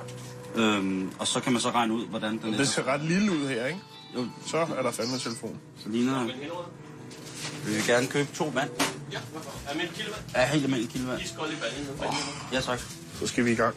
[0.55, 2.65] Øhm, og så kan man så regne ud, hvordan den Det er.
[2.65, 3.81] ser ret lille ud her, ikke?
[4.15, 5.59] Jo, Så er der fandme telefon.
[5.83, 6.25] så ligner...
[7.67, 8.71] Vi vil gerne købe to vand.
[9.13, 9.19] Ja,
[9.69, 10.25] er min kilo vand?
[10.35, 11.21] Ja, helt almindelig kildevand.
[11.23, 11.89] Iskold i baljen.
[12.53, 12.81] Ja, tak.
[13.21, 13.75] Så skal vi i gang.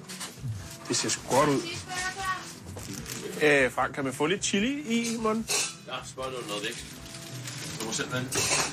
[0.87, 1.61] Det ser sgu godt ud.
[3.43, 5.45] Øh, Frank, kan man få lidt chili i munden?
[5.87, 6.85] Ja, spørg noget væk.
[7.85, 8.27] Du må selv vælge.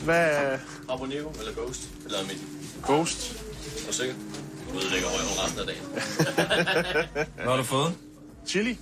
[0.05, 0.59] Hvad er
[0.90, 1.88] Habanero eller Ghost?
[2.05, 2.38] Eller min.
[2.87, 3.33] ghost?
[3.83, 4.14] Er du sikker?
[4.72, 5.83] Du ødelægger røven resten af dagen.
[7.37, 7.94] Hvad har du fået?
[8.46, 8.79] Chili?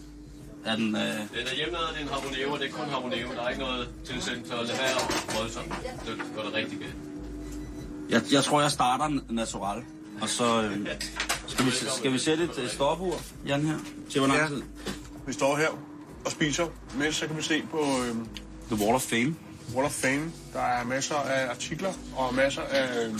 [0.64, 0.96] Er den...
[0.96, 1.02] Øh...
[1.02, 3.32] Den er hjemmelavet, det er en habanero, det er kun habanero.
[3.34, 5.72] Der er ikke noget tilsætning, så lad være voldsomt.
[6.06, 6.94] Det går det rigtig galt.
[8.10, 9.82] Jeg, jeg tror, jeg starter natural.
[10.22, 10.86] Og så øh,
[11.46, 13.78] skal, vi, skal vi sætte et øh, stopur, Jan, her?
[14.10, 14.48] Til hvor lang Ja.
[14.48, 14.62] tid?
[15.26, 15.68] Vi står her
[16.24, 18.14] og spiser, mens så kan vi se på øh,
[18.70, 19.34] The Wall of Fame.
[19.74, 20.33] Wall of Fame.
[20.52, 23.14] Der er masser af artikler og masser af øh,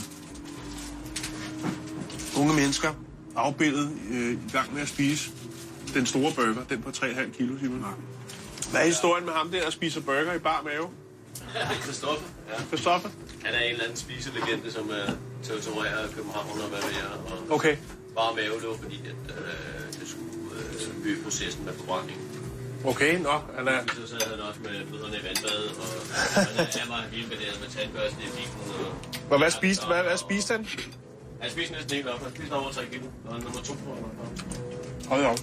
[2.37, 2.93] unge mennesker
[3.35, 5.31] afbildet øh, i gang med at spise
[5.93, 7.85] den store burger, den på 3,5 kilo, Simon.
[8.71, 10.89] Hvad er historien med ham der, der spiser burger i bar mave?
[11.83, 12.63] Christoffer, ja.
[12.67, 13.09] Christoffer?
[13.45, 15.11] Han er en eller anden spiselegende, som er
[15.43, 17.09] territorierer København og hvad ved jeg.
[17.49, 17.77] Og Okay.
[18.15, 20.31] bare mave, det var fordi, at øh, det skulle
[21.01, 22.30] øh, øge processen med forbrændingen.
[22.85, 23.79] Okay, nå, han er...
[23.87, 25.85] Så sad han også med fødderne i vandbad, og
[26.33, 28.51] han, han var helt bedæret med tandbørsten i bilen.
[28.85, 30.67] Og, Hvor hvad spiste, hvad, hvad spiste han?
[31.41, 32.23] Han spiste næsten helt op.
[32.23, 33.97] Han spiste over 3 kilo, og han er nummer to på.
[35.09, 35.39] Hold op.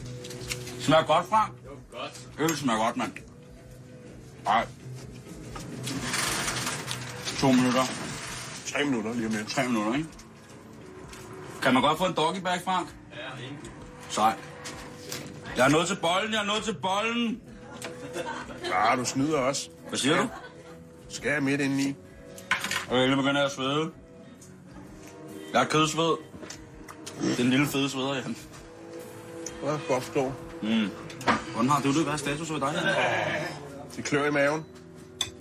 [0.80, 1.52] Smager godt, Frank.
[1.92, 2.28] Godt.
[2.38, 3.12] Øl smager godt, mand.
[4.44, 4.66] Nej.
[7.38, 7.84] To minutter.
[8.66, 9.48] Tre minutter lige om lidt.
[9.48, 10.08] Tre minutter, ikke?
[11.62, 12.88] Kan man godt få en doggybag, Frank?
[13.12, 13.58] Ja, ingen.
[14.08, 14.34] Sej.
[15.56, 17.40] Jeg er nået til bolden, jeg er nået til bolden.
[18.64, 19.70] Ja, du snyder også.
[19.88, 20.28] Hvad siger du?
[21.08, 21.94] Skal jeg midt indeni?
[22.90, 23.90] Okay, nu begynder jeg at svede.
[25.52, 26.16] Jeg er kødsved.
[27.36, 28.36] Den lille fede sveder, Jan.
[29.64, 30.32] Ja, godt forstå.
[30.62, 30.90] Mm.
[31.52, 32.02] Hvordan har du det?
[32.02, 32.72] Hvad er status ved dig?
[32.74, 33.42] Jan?
[33.96, 34.64] Det klør i maven.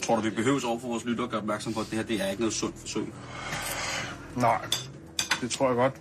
[0.04, 2.06] Tror du, vi behøves over for vores lytter at gøre opmærksom på, at det her
[2.06, 3.14] det er ikke noget sundt forsøg?
[4.36, 4.66] Nej,
[5.42, 5.94] det tror jeg godt.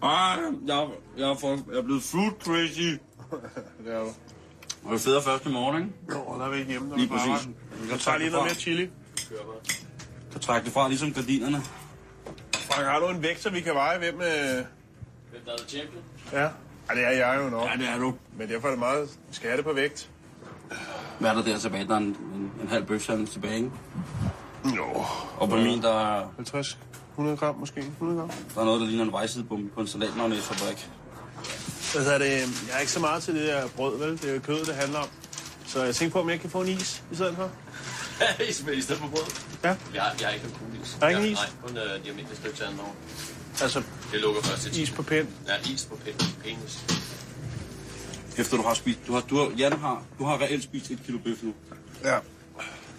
[0.02, 2.80] Ej, jeg, jeg, er for, jeg er blevet food crazy.
[3.84, 4.08] Det er du.
[4.84, 5.94] Og det federe først i morgen, ikke?
[6.18, 6.88] Jo, der er vi ikke hjemme.
[6.88, 7.28] Der er Lige præcis.
[7.28, 7.90] arbejde.
[7.90, 8.90] Jeg tager lige noget mere chili.
[10.32, 11.62] Kan trække det fra, ligesom gardinerne.
[12.54, 14.14] Frank, har du en vægt, så vi kan veje, hvem...
[14.14, 14.64] Øh...
[15.30, 16.02] Hvem der er champion?
[16.32, 16.42] Ja.
[16.42, 17.68] ja, det er jeg jo nok.
[17.68, 18.14] Ja, det er du.
[18.36, 19.18] Men derfor er det meget...
[19.56, 20.10] Det på vægt.
[21.18, 21.86] Hvad er der der tilbage?
[21.88, 23.70] Der er en, en, en halv bøfsandwich tilbage, ikke?
[24.76, 24.84] Jo.
[25.38, 26.78] Og på min, der, er- 50,
[27.18, 27.80] 100 gram måske.
[27.80, 28.30] 100 gram.
[28.54, 30.88] der er noget, der ligner en vejsidebombe på en salatmagnæsfabrik.
[31.92, 32.30] Hvad hedder det?
[32.68, 34.12] Jeg er ikke så meget til det der brød, vel?
[34.22, 35.08] Det er jo kød, det handler om.
[35.66, 37.50] Så jeg tænker på, om jeg kan få en is i stedet for.
[38.72, 39.22] I stedet for brød?
[39.64, 39.76] Ja.
[39.94, 40.98] Jeg har, jeg har ikke en kulis.
[41.02, 41.38] Har ikke en is?
[41.38, 42.96] Nej, kun øh, de almindelige stykker til anden år.
[43.62, 45.28] Altså, Det lukker først til is på pind.
[45.48, 46.84] Ja, is på pen- penis.
[48.38, 48.98] Efter du har spist...
[49.06, 51.54] Du har, du har, Jan har, du har reelt spist et kilo bøf nu.
[52.04, 52.18] Ja.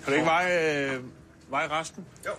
[0.04, 1.04] Kan du ikke veje, øh,
[1.50, 2.06] veje resten?
[2.26, 2.32] Jo.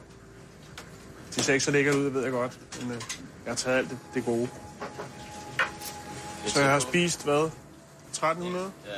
[1.36, 2.58] Det ser ikke så lækkert ud, det ved jeg godt.
[2.80, 3.00] Men øh,
[3.44, 4.48] jeg har taget alt det, det gode.
[6.46, 7.50] Så jeg har spist, hvad?
[8.10, 8.70] 1300?
[8.86, 8.90] Ja,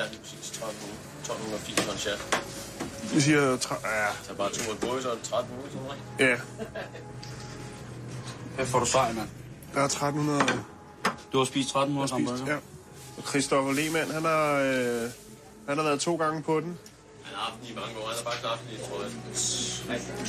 [0.00, 0.38] ja, lige præcis.
[0.50, 0.74] 1300.
[1.20, 2.44] 1280 for en chat.
[3.14, 3.56] Vi siger...
[3.56, 4.06] Tre, ja.
[4.22, 6.00] Så bare to så er det 1300 sådan noget.
[6.18, 6.36] ja.
[8.56, 9.28] Hvad får du sej, mand?
[9.74, 10.40] Der er 1300
[11.32, 12.28] Du har spist 1300 spist.
[12.30, 12.52] hamburger?
[12.52, 12.58] Ja.
[13.16, 15.10] Og Christoffer Lehmann, han har, øh,
[15.68, 16.78] han har været to gange på den.
[17.60, 18.06] Den i mange år.
[18.06, 19.10] Han har faktisk haft den i, tror jeg,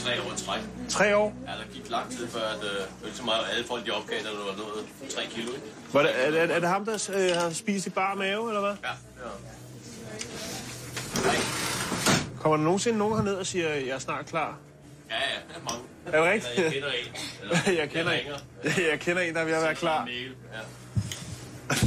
[0.03, 0.61] tre år træk.
[0.89, 1.33] Tre år.
[1.47, 4.29] Ja, der gik lang tid før, at øh, så meget, alle folk de opgav, når
[4.29, 5.51] det var noget 3 kilo.
[5.51, 5.67] Ikke?
[5.93, 8.61] Var det, er, er, er det ham, der øh, har spist i bar mave, eller
[8.61, 8.75] hvad?
[8.83, 8.89] Ja,
[9.23, 9.29] ja.
[12.39, 14.57] Kommer der nogensinde nogen herned og siger, jeg er snart klar?
[15.09, 15.85] Ja, ja, der er mange.
[16.05, 16.75] Er det rigtigt?
[16.75, 17.05] Eller, jeg kender en.
[17.41, 18.37] Eller, jeg, kender en, ringer.
[18.91, 20.05] jeg kender en, der er ved at være klar.
[20.05, 20.59] Mail, ja.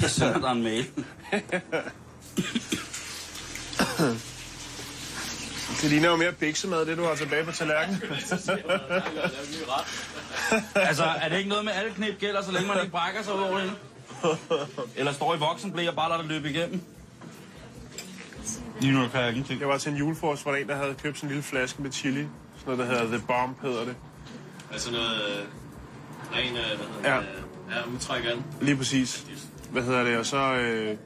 [0.00, 0.86] Jeg sender dig en mail.
[5.84, 8.02] Det ligner jo mere biksemad, det du har tilbage på tallerkenen.
[10.74, 13.22] altså, er det ikke noget med, at alle knep gælder, så længe man ikke brækker
[13.22, 13.72] sig over det?
[14.96, 16.80] Eller står i voksenblæ og bare lader det løbe igennem?
[18.80, 19.60] Lige nu kan jeg ingenting.
[19.60, 21.82] Jeg var til en julefrokost, hvor der en, der havde købt sådan en lille flaske
[21.82, 22.26] med chili.
[22.58, 23.96] Sådan noget, der hedder The Bomb, hedder det.
[24.72, 25.44] Altså noget øh,
[26.36, 27.20] ren, øh, hvad hedder Ja.
[27.20, 27.26] det,
[27.70, 28.36] ja, udtræk af.
[28.60, 29.26] Lige præcis.
[29.70, 30.18] Hvad hedder det?
[30.18, 30.96] Og så, øh,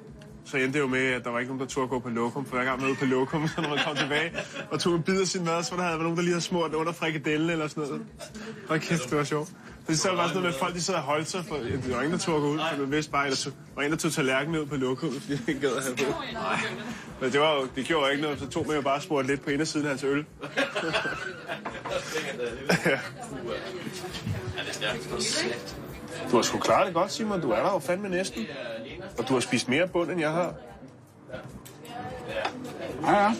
[0.50, 2.46] så endte det jo med, at der var ikke nogen, der turde gå på lokum.
[2.46, 4.32] For hver gang man var ude på lokum, så når man kom tilbage
[4.70, 6.44] og tog en bid af sin mad, så var der havde nogen, der lige havde
[6.44, 8.06] smurt under frikadellen eller sådan noget.
[8.68, 9.48] Hold kæft, det var sjovt.
[9.48, 11.56] Så det så bare sådan noget med, at folk de sad og holdt sig, for
[11.56, 13.82] ja, der var ingen, der turde gå ud, for man vidste bare, at der var
[13.82, 16.22] en, der tog tallerkenen ud på lokum, fordi han ikke gad at have på.
[17.20, 19.02] Men det, var jo, det gjorde jo ikke noget, så tog man jo bare og
[19.02, 20.24] spurgte lidt på indersiden af hans øl.
[24.56, 25.87] Ja, det er stærkt.
[26.30, 27.40] Du har sgu klaret det godt, Simon.
[27.40, 28.46] Du er der jo fandme næsten.
[29.18, 30.54] Og du har spist mere bund, end jeg har.
[33.02, 33.34] Ja, ja.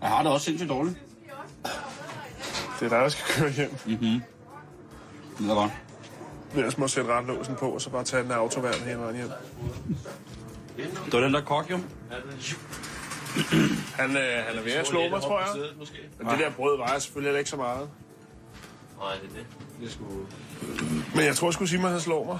[0.00, 0.96] Jeg har det også sindssygt dårligt.
[2.80, 3.70] Det er dig, der skal køre hjem.
[3.86, 4.22] Mhm.
[5.38, 5.70] Det er godt.
[6.50, 9.16] Men ellers må sætte retlåsen på, og så bare tage den af autoværn hele vejen
[9.16, 9.30] hjem.
[10.76, 11.78] Det var den der kok, jo.
[13.94, 15.48] Han, øh, han er ved at slå mig, tror jeg.
[16.18, 17.88] Men det der brød vejer selvfølgelig heller ikke så meget.
[18.98, 19.46] Nej, det er det.
[19.80, 20.04] Det er sgu...
[21.14, 22.38] Men jeg tror sgu, Simon han slår mig.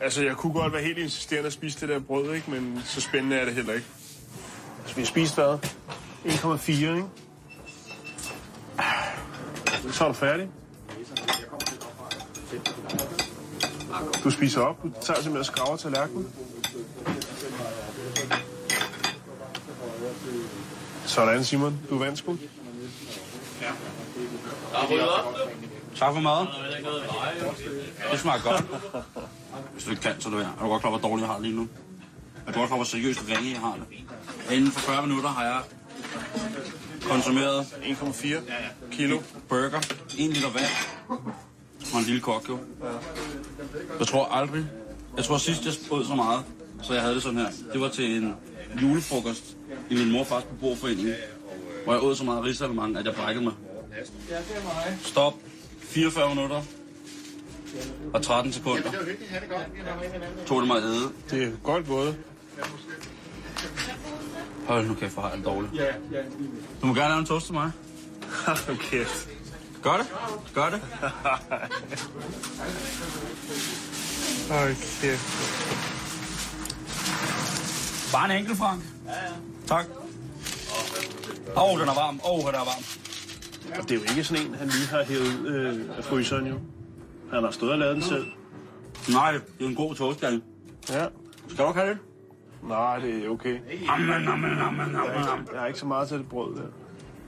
[0.00, 2.50] Altså, jeg kunne godt være helt insisterende at spise det der brød, ikke?
[2.50, 3.86] Men så spændende er det heller ikke.
[4.80, 5.58] Altså, vi har spist hvad?
[6.24, 7.04] 1,4, ikke?
[9.92, 10.48] Så er du færdig.
[14.24, 14.82] Du spiser op.
[14.82, 16.32] Du tager simpelthen og skraver tallerkenen.
[21.06, 21.78] Sådan, Simon.
[21.90, 22.38] Du vandt sgu.
[24.72, 25.65] Der er ryddet op, du.
[25.98, 26.48] Tak for maden.
[28.12, 28.64] Det smager godt.
[29.72, 30.54] Hvis du ikke kan, så er det værd.
[30.58, 31.68] Er du godt klar, hvor dårligt jeg har det lige nu?
[32.46, 34.56] Er du godt klar, hvor seriøst ringe jeg har det?
[34.56, 35.60] Inden for 40 minutter har jeg
[37.02, 38.26] konsumeret 1,4
[38.90, 39.20] kilo.
[39.48, 40.70] burger, 1 liter vand
[41.94, 42.58] og en lille kok, jo.
[43.98, 44.66] Jeg tror aldrig,
[45.16, 46.44] jeg tror sidst jeg spød så meget,
[46.82, 47.48] så jeg havde det sådan her.
[47.72, 48.34] Det var til en
[48.82, 49.56] julefrokost
[49.90, 51.08] i min morfars beboerforening,
[51.84, 53.54] hvor jeg åd så meget risalemang, at jeg brækkede mig.
[55.02, 55.34] Stop.
[55.96, 56.62] 44 minutter.
[58.14, 58.92] og 13 sekunder.
[60.46, 61.12] Tog det mig æde.
[61.30, 62.16] Det er godt gået.
[64.66, 65.72] Hold nu kæft, hvor har jeg det dårligt.
[66.82, 67.72] Du må gerne lave en toast til mig.
[68.70, 69.04] okay.
[69.82, 70.06] Gør det.
[70.54, 70.82] Gør det.
[74.50, 75.16] Okay.
[78.12, 78.82] Bare en enkelt, Frank.
[79.06, 79.32] Ja, ja.
[79.66, 79.86] Tak.
[81.56, 82.20] Åh, oh, den er varm.
[82.24, 82.82] Åh, oh, den er varm.
[83.78, 86.46] Og det er jo ikke sådan en, han lige har hævet ud øh, af fryseren,
[86.46, 86.58] jo.
[87.32, 88.26] Han har stået og lavet den selv.
[89.12, 90.42] Nej, det er en god toastgang.
[90.90, 91.06] Ja.
[91.48, 91.98] Skal du ikke have det?
[92.62, 93.58] Nej, det er okay.
[93.88, 96.56] Amen, amen, amen, amen, Jeg har, ikke, jeg har ikke så meget til det brød
[96.56, 96.62] der.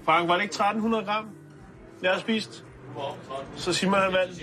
[0.05, 1.29] Frank, var det ikke 1300 gram,
[2.03, 2.65] jeg har spist?
[3.57, 4.43] Så Simon han vandt.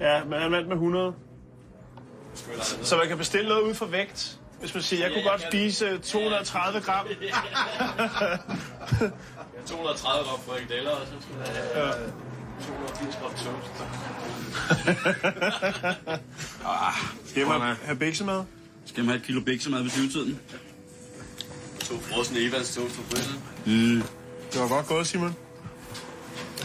[0.00, 1.14] Ja, men han vandt med 100.
[2.82, 4.40] Så man kan bestille noget ud for vægt.
[4.60, 7.06] Hvis man siger, jeg kunne godt spise øh, 230 gram.
[9.66, 11.92] 230 gram frikadeller, og så skal du have Ja.
[12.66, 13.72] 280 gram toast.
[17.30, 18.44] Skal man have biksemad?
[18.86, 20.40] Skal man have et kilo biksemad ved syvtiden?
[21.80, 23.02] To frosne Evans toast på.
[23.66, 24.02] Mm.
[24.52, 25.36] Det var godt gået, Simon.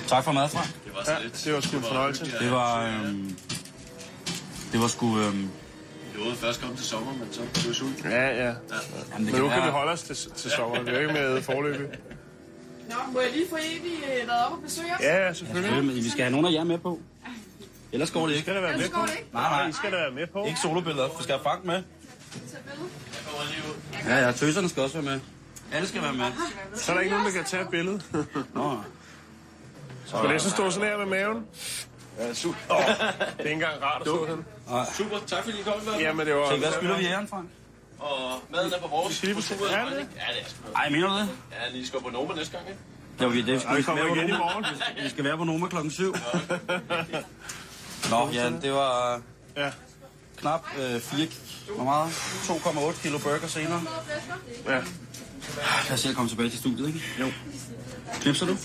[0.07, 0.67] Tak for mad, Frank.
[0.85, 1.41] Det var så Ja, lidt.
[1.45, 2.25] det var sgu en fornøjelse.
[2.39, 2.85] Det var...
[2.85, 3.37] Øhm,
[4.71, 5.19] det var sgu...
[5.19, 5.49] Øhm,
[6.15, 8.11] Det var først komme til sommer, men så blev jeg sulten.
[8.11, 8.43] Ja, ja.
[8.45, 8.55] jamen,
[9.11, 10.81] det Men nu kan være- vi holde os til, til sommer.
[10.81, 11.87] Vi er jo ikke med forløbig.
[12.89, 15.01] Nå, må jeg lige få en, I øh, været op og besøge os?
[15.01, 15.63] Ja, ja, selvfølgelig.
[15.63, 16.99] Selvfølgelig, men Vi skal have nogen af jer med på.
[17.91, 18.41] Ellers går det ikke.
[18.43, 19.05] skal da være med Ellers på.
[19.33, 19.67] Nej, nej.
[19.67, 20.45] I skal da være med på.
[20.45, 21.07] Ikke solobilleder.
[21.07, 21.73] Vi skal have Frank med.
[21.75, 21.83] Tag
[22.65, 22.89] billede.
[23.13, 24.09] Jeg kommer lige ud.
[24.09, 24.31] Ja, ja.
[24.31, 25.19] Tøserne skal også være med.
[25.73, 26.25] Alle skal være med.
[26.75, 28.01] Så er der ikke nogen, der kan tage et billede.
[28.53, 28.77] Nå.
[30.05, 31.45] Skal det så stå sådan her med maven?
[32.19, 32.57] Ja, super.
[32.69, 32.87] Oh, det
[33.39, 34.45] er ikke engang rart at stå sådan.
[34.97, 35.73] Super, tak fordi I kom.
[35.99, 36.49] Jamen, det var...
[36.49, 37.49] Så hvad skylder vi æren, Frank?
[37.99, 39.15] Og maden er på vores.
[39.15, 39.73] Skal vi på se- turen.
[39.73, 39.95] er det?
[39.95, 40.73] Ja, det er sgu.
[40.75, 41.29] Ej, mener du det?
[41.73, 42.79] Ja, I skal på Noma næste gang, ikke?
[43.19, 44.43] Ja, vi, det, Ej, vi skal være på igen i Noma.
[44.43, 44.65] morgen.
[45.03, 46.15] Vi skal være på Noma klokken 7.
[48.09, 49.21] Nå, ja, det var
[49.57, 49.69] Ja.
[50.37, 51.27] knap øh, 4...
[51.75, 52.09] Hvor meget?
[52.93, 53.83] 2,8 kilo burger senere.
[54.65, 54.71] Ja.
[54.71, 57.01] Lad os selv komme tilbage til studiet, ikke?
[57.19, 57.25] Jo.
[58.21, 58.57] Knipser du?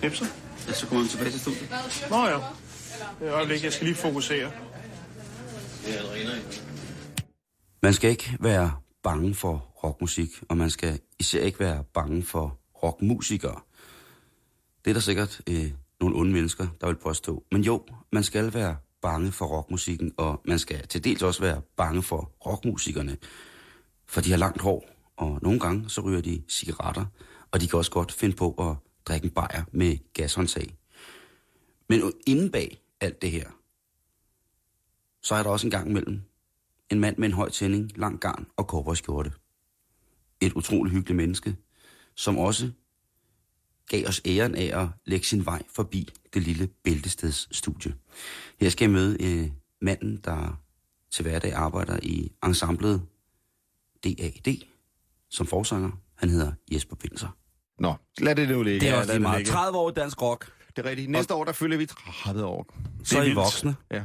[0.00, 0.26] Knipser.
[0.68, 1.68] Ja, så kommer vi tilbage til studiet.
[2.10, 2.34] Nå ja.
[3.20, 4.50] Det er øjeblik, jeg skal lige fokusere.
[5.86, 6.30] Det er Adrena,
[7.82, 12.58] man skal ikke være bange for rockmusik, og man skal især ikke være bange for
[12.82, 13.60] rockmusikere.
[14.84, 17.44] Det er der sikkert øh, nogle onde mennesker, der vil påstå.
[17.52, 21.62] Men jo, man skal være bange for rockmusikken, og man skal til dels også være
[21.76, 23.16] bange for rockmusikerne.
[24.06, 27.04] For de har langt hår, og nogle gange så ryger de cigaretter,
[27.50, 28.76] og de kan også godt finde på at
[29.08, 30.76] drikke en bajer med gashåndtag.
[31.88, 33.50] Men inden bag alt det her,
[35.22, 36.22] så er der også en gang imellem
[36.90, 39.32] en mand med en høj tænding, lang garn og cowboyskjorte.
[40.40, 41.56] Et utroligt hyggeligt menneske,
[42.14, 42.70] som også
[43.88, 47.94] gav os æren af at lægge sin vej forbi det lille Bæltesteds studie.
[48.60, 49.50] Her skal jeg møde øh,
[49.82, 50.60] manden, der
[51.10, 53.02] til hverdag arbejder i ensemblet
[54.04, 54.56] DAD
[55.30, 55.90] som forsanger.
[56.14, 57.28] Han hedder Jesper Binser.
[57.78, 58.80] Nå, lad det nu ligge.
[58.80, 59.38] Det er også lige meget.
[59.38, 59.52] ligge.
[59.52, 60.52] 30 år dansk rock.
[60.76, 61.10] Det er rigtigt.
[61.10, 62.74] Næste år, der fylder vi 30 år.
[63.04, 63.76] Så er I voksne.
[63.90, 64.04] Ja.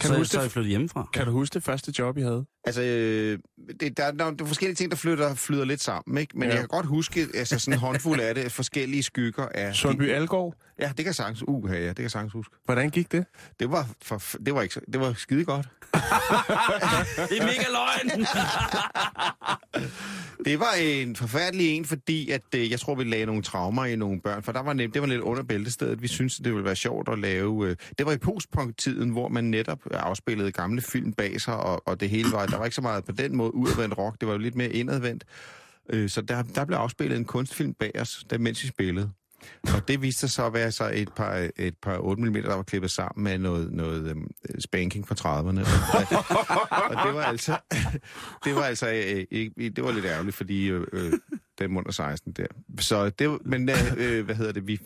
[0.00, 0.52] Kan så, du huske så er det?
[0.52, 1.08] flyttet hjemmefra.
[1.12, 2.46] Kan du huske det første job, I havde?
[2.68, 3.38] Altså, øh,
[3.80, 6.38] det, der, der, der er forskellige ting, der flytter, flyder lidt sammen, ikke?
[6.38, 6.54] Men Ja.
[6.54, 9.74] jeg kan godt huske, altså sådan en håndfuld af det, forskellige skygger af...
[9.74, 10.54] Sundby Algård.
[10.80, 12.54] Ja, det kan jeg sagtens, uh, ja, det kan jeg sagtens huske.
[12.64, 13.24] Hvordan gik det?
[13.60, 15.68] Det var, for, det var, ikke, det var skide godt.
[17.30, 18.26] Det er mega løgn!
[20.44, 23.96] Det var en forfærdelig en, fordi at, øh, jeg tror, vi lagde nogle traumer i
[23.96, 26.02] nogle børn, for der var nemt, det var lidt under bæltestedet.
[26.02, 27.66] Vi syntes, det ville være sjovt at lave...
[27.68, 32.00] Øh, det var i postpunk-tiden, hvor man netop afspillede gamle film bag sig, og, og
[32.00, 32.46] det hele var...
[32.58, 34.68] Der var ikke så meget på den måde udadvendt rock, det var jo lidt mere
[34.72, 35.24] indadvendt.
[35.90, 39.10] Øh, så der, der blev afspillet en kunstfilm bag os, der, mens vi spillede.
[39.74, 42.54] Og det viste sig så at være så et par, et par 8 mm, der
[42.54, 45.60] var klippet sammen med noget, noget øhm, spanking fra 30'erne.
[46.90, 47.58] og det var altså,
[48.44, 51.12] det var altså øh, ikke, det var lidt ærgerligt, fordi øh, øh,
[51.58, 52.46] den under 16 der.
[52.80, 54.80] Så det, men øh, øh, hvad hedder det, vi,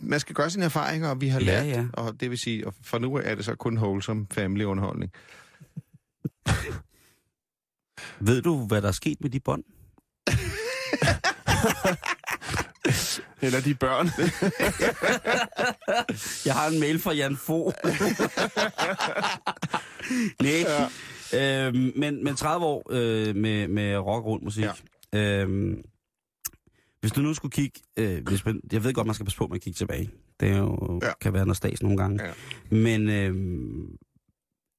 [0.00, 1.86] man skal gøre sine erfaringer, og vi har Ja, lært, ja.
[1.92, 5.12] og det vil sige, og for nu er det så kun wholesome family underholdning.
[8.20, 9.64] Ved du, hvad der er sket med de bånd?
[13.42, 14.06] Eller de børn?
[16.46, 17.64] Jeg har en mail fra Jan Fo.
[20.42, 20.64] Nej,
[21.32, 21.66] ja.
[21.66, 24.64] øhm, men, men 30 år øh, med, med rock og musik.
[25.12, 25.42] Ja.
[25.42, 25.82] Øhm,
[27.00, 29.46] hvis du nu skulle kigge, øh, hvis man, jeg ved godt, man skal passe på
[29.46, 30.10] med at kigge tilbage.
[30.40, 31.12] Det er jo, ja.
[31.20, 32.24] Kan være noget stas nogle gange.
[32.24, 32.30] Ja.
[32.76, 33.96] Men øhm,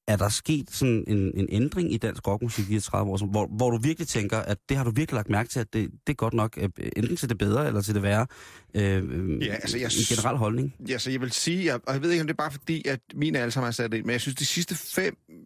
[0.08, 3.26] er der sket sådan en, en ændring i dansk rockmusik i de her 30 år,
[3.26, 5.92] hvor, hvor du virkelig tænker, at det har du virkelig lagt mærke til, at det,
[6.08, 8.28] det er godt nok øh, enten til det bedre eller til det værre?
[8.74, 10.76] Øh, Ja, altså, jeg en generel holdning?
[10.90, 12.88] Ja, så jeg vil sige, jeg, og jeg ved ikke, om det er bare fordi,
[12.88, 14.76] at mine alle sammen er sat ind, men jeg synes, de sidste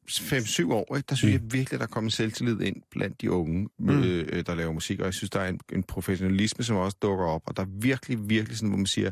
[0.09, 1.31] 5-7 år, der synes Mm.
[1.33, 3.89] jeg virkelig, der er kommet selvtillid ind blandt de unge, Mm.
[4.03, 6.97] øh, øh, der laver musik, og jeg synes, der er en, en professionalisme, som også
[7.01, 9.11] dukker op, og der er virkelig, virkelig sådan, hvor man siger,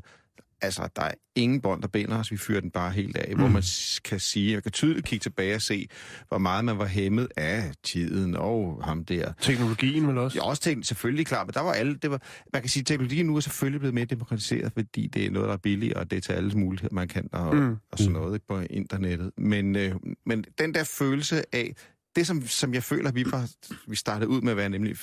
[0.61, 3.39] altså, der er ingen bånd, der binder os, vi fyrer den bare helt af, mm.
[3.39, 3.63] hvor man
[4.03, 5.87] kan sige, jeg kan tydeligt kigge tilbage og se,
[6.27, 9.33] hvor meget man var hæmmet af tiden og ham der.
[9.41, 10.37] Teknologien vel også?
[10.37, 12.21] Jeg har også tænkt, selvfølgelig klart, men der var alle, det var,
[12.53, 15.47] man kan sige, at teknologien nu er selvfølgelig blevet mere demokratiseret, fordi det er noget,
[15.47, 17.61] der er billigt, og det er til alles muligheder, man kan, og, Mm.
[17.61, 17.75] mm.
[17.91, 19.31] og sådan noget ikke, på internettet.
[19.37, 19.95] Men, øh,
[20.25, 21.75] men den der følelse af,
[22.15, 23.49] det som, som jeg føler, vi, var,
[23.87, 24.97] vi startede ud med at være, nemlig,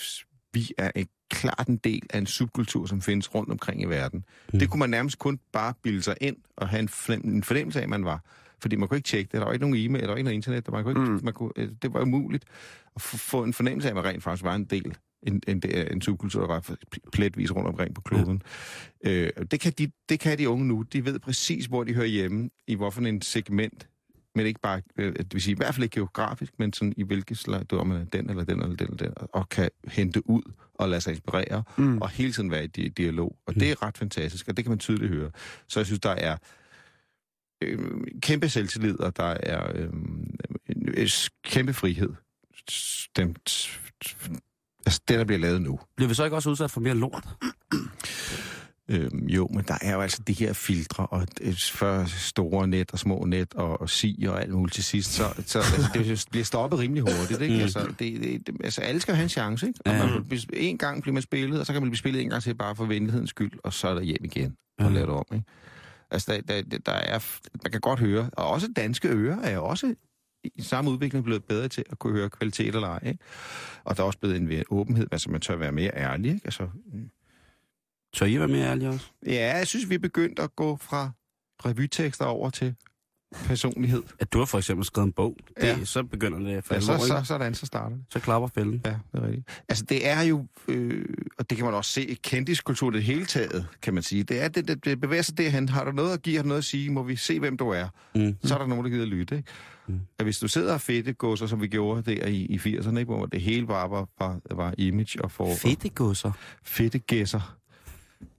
[0.56, 4.24] vi er en, klart en del af en subkultur, som findes rundt omkring i verden.
[4.52, 4.58] Mm.
[4.58, 7.78] Det kunne man nærmest kun bare bilde sig ind, og have en, fornem- en fornemmelse
[7.78, 8.24] af, at man var.
[8.62, 9.40] Fordi man kunne ikke tjekke det.
[9.40, 10.66] Der var ikke nogen e-mail, der var ikke noget internet.
[10.66, 11.20] Der man kunne ikke, Mm.
[11.24, 12.44] man kunne, øh, det var umuligt
[12.96, 16.02] at få- en fornemmelse af, at man rent faktisk var en del en, en, en
[16.02, 18.42] subkultur, der var pl- pletvis rundt omkring på kloden.
[19.04, 19.10] Ja.
[19.10, 20.82] Øh, det, kan de, det kan de unge nu.
[20.82, 23.88] De ved præcis, hvor de hører hjemme, i hvorfor en segment,
[24.36, 27.02] men ikke bare, øh, det vil sige i hvert fald ikke geografisk, men sådan i
[27.02, 30.30] hvilket slag, du man er den eller den eller den eller den, og kan hente
[30.30, 30.42] ud
[30.74, 31.98] og lade sig inspirere, Mm.
[31.98, 33.36] og hele tiden være i di- dialog.
[33.46, 35.30] Og det er ret fantastisk, og det kan man tydeligt høre.
[35.68, 36.36] Så jeg synes, der er
[37.62, 37.78] øh,
[38.22, 39.88] kæmpe selvtillid, og der er øh,
[40.68, 40.88] en
[41.44, 42.10] kæmpe frihed.
[43.16, 43.28] Dem,
[44.86, 45.80] altså det, der bliver lavet nu.
[45.96, 47.28] Bliver vi så ikke også udsat for mere lort?
[48.88, 52.92] Øhm, jo, men der er jo altså de her filtre, og et for store net
[52.92, 56.24] og små net og, og sig og alt muligt til sidst, så, så altså, det
[56.30, 57.40] bliver stoppet rimelig hurtigt.
[57.40, 57.54] Ikke?
[57.54, 57.60] Mm.
[57.60, 59.80] Altså, det, det, det, altså, alle skal have en chance, ikke?
[59.86, 62.42] Og man, en gang bliver man spillet, og så kan man blive spillet en gang
[62.42, 64.90] til bare for venlighedens skyld, og så er der hjem igen og Ja.
[64.90, 65.24] lave det om.
[65.32, 65.44] Ikke?
[66.10, 67.18] Altså, der, der, der er,
[67.64, 69.94] man kan godt høre, og også danske ører er også
[70.54, 73.00] i samme udvikling blevet bedre til at kunne høre kvalitet eller ej.
[73.06, 73.18] Ikke?
[73.84, 76.30] Og der er også blevet en åbenhed, altså man tør være mere ærlig.
[76.34, 76.40] Ikke?
[76.44, 76.68] Altså,
[78.16, 79.06] Tør I være mere ærlige også?
[79.26, 81.10] Ja, jeg synes, vi er begyndt at gå fra
[81.66, 82.74] revytekster over til
[83.46, 84.02] personlighed.
[84.18, 85.84] At du har for eksempel skrevet en bog, det, Ja.
[85.84, 87.06] så begynder det for Ja, så, ikke?
[87.06, 88.04] så, sådan, så starter det.
[88.10, 88.82] så klapper fælden.
[88.84, 89.62] Ja, det er rigtigt.
[89.68, 91.04] Altså, det er jo, øh,
[91.38, 94.22] og det kan man også se, i kendiskultur det hele taget, kan man sige.
[94.22, 95.68] Det er det, det, det bevæger sig derhen.
[95.68, 97.68] Har du noget at give, har du noget at sige, må vi se, hvem du
[97.68, 97.88] er.
[98.14, 98.36] Mm.
[98.44, 99.48] Så er der nogen, der gider lytte, ikke?
[99.88, 100.00] Mm.
[100.18, 103.04] At hvis du sidder og fedtegåser, som vi gjorde der i, i 80'erne, ikke?
[103.12, 105.54] hvor det hele bare var, var, var image og for...
[105.54, 106.32] Fedtegåser.
[106.64, 107.56] Fedtegæsser.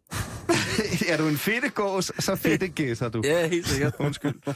[1.11, 3.21] er du en fedtegås, så fedtegæsser du.
[3.23, 3.95] Ja, helt sikkert.
[3.99, 4.35] Undskyld.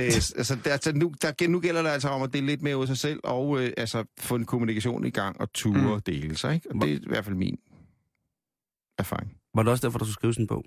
[0.00, 2.76] Øh, altså, der, altså nu, der, nu gælder det altså om at dele lidt mere
[2.76, 6.00] ud af sig selv, og øh, altså, få en kommunikation i gang og ture mm.
[6.00, 6.54] dele sig.
[6.54, 6.70] Ikke?
[6.70, 7.58] Og det er i hvert fald min
[8.98, 9.32] erfaring.
[9.54, 10.64] Var det også derfor, du skulle skrive sådan en bog?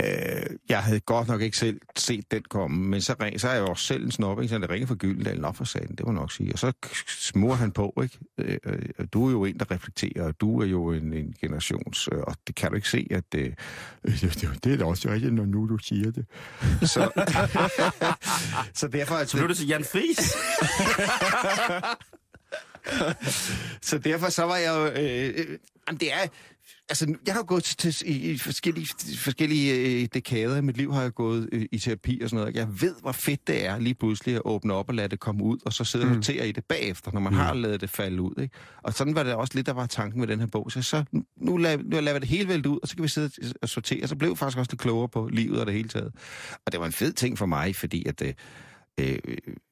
[0.00, 3.52] Øh, jeg havde godt nok ikke selv set den komme, men så, ring, så er
[3.52, 4.48] jeg jo også selv en snop, ikke?
[4.48, 6.52] så det ringer for Gyldendal nok for sagen, det må nok sige.
[6.52, 6.72] Og så
[7.06, 8.18] smur han på, ikke?
[8.38, 12.08] Øh, øh, du er jo en, der reflekterer, og du er jo en, en generations,
[12.12, 13.44] øh, og det kan du ikke se, at øh,
[14.04, 16.26] det, det er da også rigtigt, når nu du siger det.
[16.82, 17.10] Så,
[18.80, 19.24] så derfor...
[19.24, 20.18] Så blev det til Jan Friis.
[23.88, 24.86] så derfor så var jeg jo...
[24.86, 25.58] Øh, øh,
[26.00, 26.26] det er...
[26.88, 31.02] Altså, jeg har gået til, i, i forskellige, forskellige øh, dekader i mit liv, har
[31.02, 32.56] jeg gået øh, i terapi og sådan noget.
[32.56, 35.44] Jeg ved, hvor fedt det er lige pludselig at åbne op og lade det komme
[35.44, 36.14] ud, og så sidde og Mm.
[36.14, 37.38] notere i det bagefter, når man Mm.
[37.38, 38.42] har lavet det falde ud.
[38.42, 38.54] Ikke?
[38.82, 40.72] Og sådan var det også lidt, der var tanken med den her bog.
[40.72, 41.04] Så, så
[41.36, 43.30] nu, lader, nu lader vi det hele vælte ud, og så kan vi sidde
[43.62, 44.02] og sortere.
[44.02, 46.12] Og så blev jeg faktisk også lidt klogere på livet og det hele taget.
[46.66, 48.22] Og det var en fed ting for mig, fordi at...
[48.22, 48.32] Øh,
[49.00, 49.18] øh,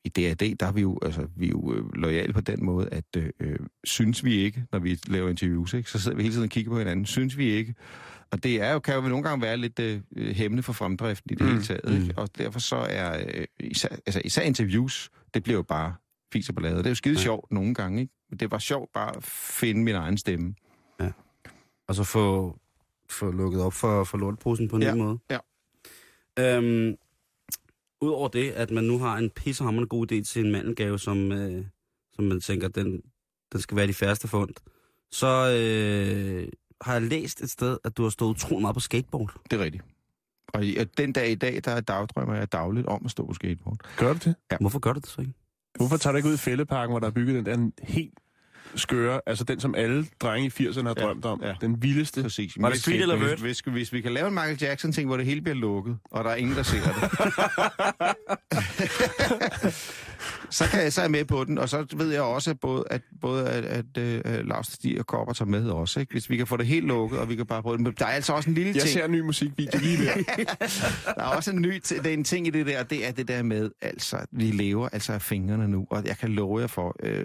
[0.05, 2.89] i DAD, der er vi jo, altså, vi er jo øh, lojale på den måde,
[2.93, 5.91] at øh, øh, synes vi ikke, når vi laver interviews, ikke?
[5.91, 7.75] så sidder vi hele tiden og kigger på hinanden, synes vi ikke.
[8.31, 11.35] Og det er jo, kan jo nogle gange være lidt øh, hæmmende for fremdriften i
[11.35, 11.95] det Mm, hele taget.
[12.01, 12.05] Ikke?
[12.05, 12.11] mm.
[12.17, 15.95] Og derfor så er øh, især, altså, især interviews, det bliver jo bare
[16.33, 16.77] fis og ballade.
[16.79, 17.21] Det er jo skide Ja.
[17.21, 18.13] sjovt nogle gange, ikke?
[18.31, 20.55] Men det var sjovt bare at finde min egen stemme.
[21.89, 22.59] Og så få,
[23.11, 25.19] få lukket op for, for lortposen på en Ja, ny måde.
[25.31, 25.39] ja.
[26.39, 26.95] Øhm,
[28.03, 31.65] Udover det, at man nu har en pissehammerende god idé til en mandelgave, som, øh,
[32.13, 33.03] som man tænker, den,
[33.53, 34.51] den skal være de færreste fund,
[35.11, 36.49] så øh,
[36.81, 39.35] har jeg læst et sted, at du har stået utrolig meget på skateboard.
[39.51, 39.85] Det er rigtigt.
[40.55, 43.79] Og i- den dag i dag, der dagdrømmer jeg dagligt om at stå på skateboard.
[43.97, 44.35] Gør du det?
[44.53, 44.57] Ja.
[44.61, 45.33] Hvorfor gør du det så ikke?
[45.77, 48.19] Hvorfor tager du ikke ud i fældeparken, hvor der er bygget den der helt
[48.75, 51.41] skøre, altså den, som alle drenge i 80'erne har Ja, drømt om.
[51.45, 51.55] ja.
[51.61, 52.23] Den vildeste.
[52.23, 52.53] Præcis.
[52.61, 53.39] Var det street eller hvis, vert?
[53.41, 56.31] hvis, hvis vi kan lave en Michael Jackson-ting, hvor det hele bliver lukket, og der
[56.31, 56.95] er ingen, der ser det,
[60.51, 62.61] så, kan jeg, så er jeg med på den, og så ved jeg også, at
[62.61, 66.13] både, at, både at, at, at Lars Stig og Kopper tager med også, ikke?
[66.13, 67.83] hvis vi kan få det helt lukket, og vi kan bare prøve det.
[67.85, 68.93] Men der er altså også en lille Jeg ting.
[68.93, 70.15] ser en ny musikvideo lige der.
[71.17, 73.13] Der er også en ny det er en ting i det der, og det er
[73.13, 76.67] det der med, altså, vi lever altså af fingrene nu, og jeg kan love jer
[76.67, 77.25] for, øh,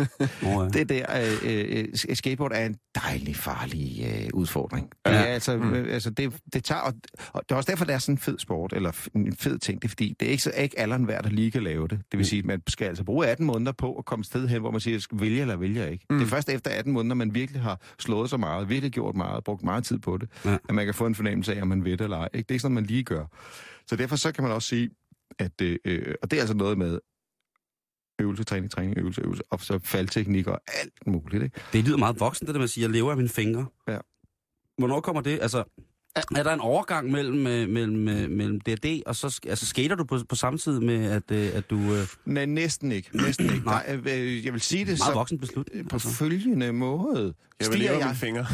[0.00, 0.28] øh,
[0.62, 0.68] ja.
[0.68, 1.06] det der
[1.44, 4.90] øh, øh, skateboard er en dejlig farlig øh, udfordring.
[5.06, 6.92] Det er altså, øh, altså det, det tager, og,
[7.32, 9.82] og det er også derfor, det er sådan en fed sport, eller en fed ting,
[9.82, 11.88] det er fordi, det er ikke, så, ikke alle en hver, der lige kan lave
[11.88, 12.00] det.
[12.12, 14.60] Det vil sige, at man skal altså bruge 18 måneder på at komme sted hen,
[14.60, 16.06] hvor man siger, skal vælge eller vælge jeg ikke.
[16.10, 16.18] Mm.
[16.18, 19.44] Det er først efter 18 måneder, man virkelig har slået så meget, virkelig gjort meget,
[19.44, 20.50] brugt meget tid på det, Ja.
[20.50, 20.56] ja.
[20.68, 22.28] at man kan få en fornemmelse af, om man ved det eller ej.
[22.34, 22.46] Ikke?
[22.48, 23.24] Det er ikke sådan, man lige gør.
[23.86, 24.90] Så derfor så kan man også sige,
[25.38, 26.98] at, øh, øh, og det er altså noget med
[28.20, 31.42] øvelse, træning, træning, øvelse, øvelse, og så faldteknik og alt muligt.
[31.42, 31.60] Ikke?
[31.72, 33.66] Det lyder meget voksen, det der med at sige, jeg lever af mine fingre.
[33.88, 33.98] Ja.
[34.78, 35.38] Hvornår kommer det?
[35.42, 35.64] Altså,
[36.16, 40.04] er der en overgang mellem, øh, mellem, øh, mellem D&D, og så altså, skater du
[40.04, 41.76] på, på samme tid med, at, øh, at du...
[41.76, 43.16] Øh, Nej, næsten ikke.
[43.16, 43.64] Næsten ikke.
[43.64, 44.00] Nej.
[44.06, 45.88] Øh, jeg vil sige det meget så voksen beslutning.
[45.88, 47.34] på følgende måde.
[47.60, 48.46] Jeg vil leve af mine fingre.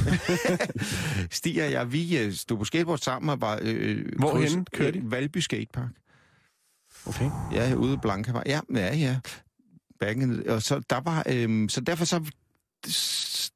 [1.30, 3.58] stiger jeg, vi stod på skateboard sammen og var...
[3.62, 4.06] Øh,
[4.78, 4.86] de?
[4.86, 5.90] øh, Valby Skatepark.
[7.06, 7.30] Okay.
[7.52, 8.42] Ja, ude i Blankavej.
[8.46, 9.18] Ja, ja, ja.
[10.00, 11.22] Back in og så der var...
[11.32, 12.30] Øh, så derfor så...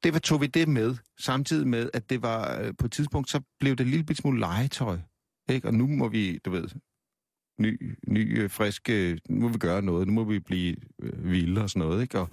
[0.03, 3.29] Det var, tog vi det med, samtidig med, at det var øh, på et tidspunkt,
[3.29, 4.97] så blev det en lille smule legetøj.
[5.49, 5.67] Ikke?
[5.67, 6.67] Og nu må vi, du ved,
[7.59, 11.31] ny, ny friske frisk, øh, nu må vi gøre noget, nu må vi blive øh,
[11.31, 12.01] vilde og sådan noget.
[12.01, 12.19] Ikke?
[12.19, 12.29] Og,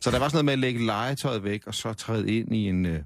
[0.00, 2.68] så der var sådan noget med at lægge legetøjet væk, og så træde ind i
[2.68, 2.86] en...
[2.86, 3.02] Øh,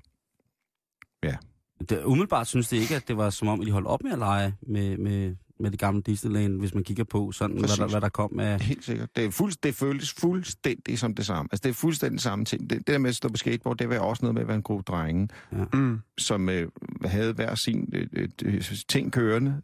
[1.89, 4.13] Det, umiddelbart synes det ikke, at det var som om, at de holdt op med
[4.13, 7.79] at lege med, med, med det gamle Disneyland, hvis man kigger på, sådan, hvad Præcis.
[7.79, 8.61] der, hvad der kom af...
[8.61, 9.17] Helt sikkert.
[9.17, 11.49] Det, er fuld, det føltes fuldstændig som det samme.
[11.53, 12.71] Altså, det er fuldstændig samme ting.
[12.71, 14.57] Det, det der med at stå på skateboard, det var også noget med at være
[14.57, 15.29] en gruppe drenge,
[15.73, 16.01] Mm.
[16.19, 16.69] som øh,
[17.05, 19.63] havde hver sin øh, øh, ting kørende.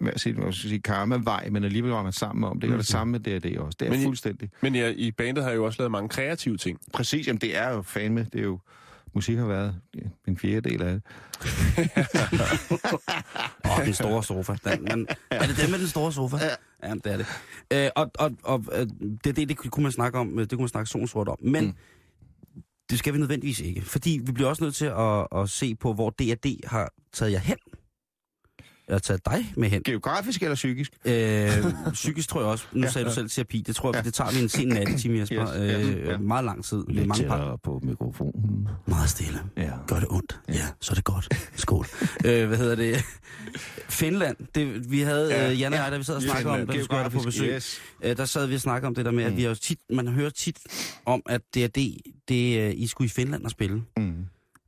[0.00, 2.72] Hver sin, hvad skal sige, karma-vej, men alligevel var man sammen om det.
[2.72, 3.76] Og det samme med det, det også.
[3.80, 4.50] Det er Men I- fuldstændig.
[4.62, 6.78] Men ja, i bandet har jeg jo også lavet mange kreative ting.
[6.92, 8.58] Præcis, jamen det er jo fandme, det er jo...
[9.14, 9.80] Musik har været
[10.28, 11.02] en fjerde del af det.
[13.64, 14.56] Åh, oh, den store sofa.
[14.64, 16.36] Den, men, er det den med den store sofa?
[16.36, 16.88] Ja.
[16.88, 17.26] ja det er det.
[17.72, 18.86] Øh, og og, og øh,
[19.24, 21.38] det, det, det kunne man snakke om, det kunne man snakke sort om.
[21.40, 21.74] Men mm.
[22.90, 23.82] det skal vi nødvendigvis ikke.
[23.82, 27.38] Fordi vi bliver også nødt til at, at se på, hvor D&D har taget jer
[27.38, 27.56] hen.
[28.88, 29.82] Jeg har taget dig med hen.
[29.82, 30.92] Geografisk eller psykisk?
[31.04, 31.48] Øh,
[31.92, 32.64] psykisk tror jeg også.
[32.72, 33.14] Nu Ja, ja, sagde du ja.
[33.14, 33.60] selv terapi.
[33.66, 33.98] Det tror jeg, Ja.
[33.98, 34.02] ja.
[34.04, 35.42] det tager vi en sen nattetime, Jesper.
[35.42, 36.18] Yes, ja, øh, ja.
[36.18, 36.84] Meget lang tid.
[36.88, 37.56] Med mange par.
[37.64, 38.68] på mikrofonen.
[38.86, 39.38] Meget stille.
[39.56, 39.70] Ja.
[39.86, 40.40] Gør det ondt?
[40.48, 41.28] Ja, så er det godt.
[41.56, 41.86] Skål.
[42.26, 43.04] øh, hvad hedder det?
[43.88, 44.36] Finland.
[44.54, 45.44] Det, vi havde, Ja.
[45.44, 45.50] ja.
[45.52, 47.48] øh, Jan og jeg, da vi sad og snakkede om, da vi skulle på besøg.
[47.54, 47.80] Yes.
[48.04, 49.36] Øh, der sad vi og snakkede om det der med, at Mm.
[49.36, 50.58] vi har tit, man hører tit
[51.06, 51.96] om, at D&D,
[52.28, 53.82] det, øh, I skulle i Finland og spille.
[53.96, 54.14] Mm.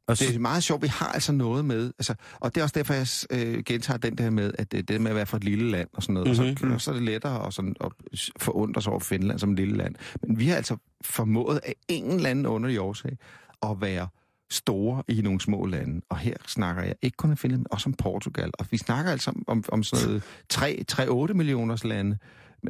[0.08, 2.74] Og Det er meget sjovt, vi har altså noget med, altså, og det er også
[2.78, 5.44] derfor, jeg øh, gentager den der med, at det, det med at være fra et
[5.44, 6.50] lille land og sådan noget, mm-hmm.
[6.50, 6.74] og, så, Mhm.
[6.74, 7.92] og så er det lettere at, sådan, at
[8.38, 9.94] forundre sig over Finland som et lille land.
[10.22, 13.16] Men vi har altså formået af en eller anden under i årsag
[13.62, 14.08] at være
[14.50, 16.00] store i nogle små lande.
[16.08, 18.50] Og her snakker jeg ikke kun om Finland, men også om Portugal.
[18.58, 20.20] Og vi snakker altså om, om, om sådan
[20.54, 22.18] noget 3-8 millioners lande.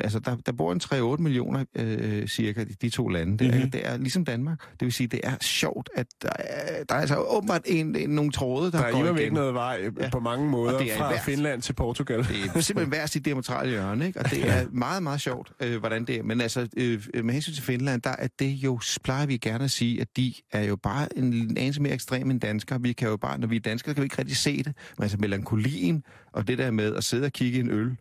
[0.01, 0.81] Altså, der, der bor en
[1.19, 3.39] 3-8 millioner øh, cirka, de, de to lande.
[3.39, 3.71] Det er, Mhm.
[3.71, 4.61] det er ligesom Danmark.
[4.71, 8.11] Det vil sige, det er sjovt, at der er, der er altså åbenbart en, en,
[8.11, 9.19] nogle tråde, der, Der er går imod igen.
[9.23, 10.05] ikke noget vej Ja.
[10.05, 10.11] ja.
[10.11, 12.19] på mange måder det er fra hvert- Finland til Portugal.
[12.19, 14.19] Det er simpelthen hver sit diametrale hjørne, ikke?
[14.21, 16.23] Og det er meget, meget sjovt, øh, hvordan det er.
[16.23, 19.71] Men altså, øh, med hensyn til Finland, der er det jo, plejer vi gerne at
[19.71, 22.83] sige, at de er jo bare en anelse mere ekstrem end danskere.
[22.83, 24.73] Vi kan jo bare, når vi er danskere, kan vi ikke rigtig se det.
[24.99, 27.97] Men altså melankolien, og det der med at sidde og kigge i en øl,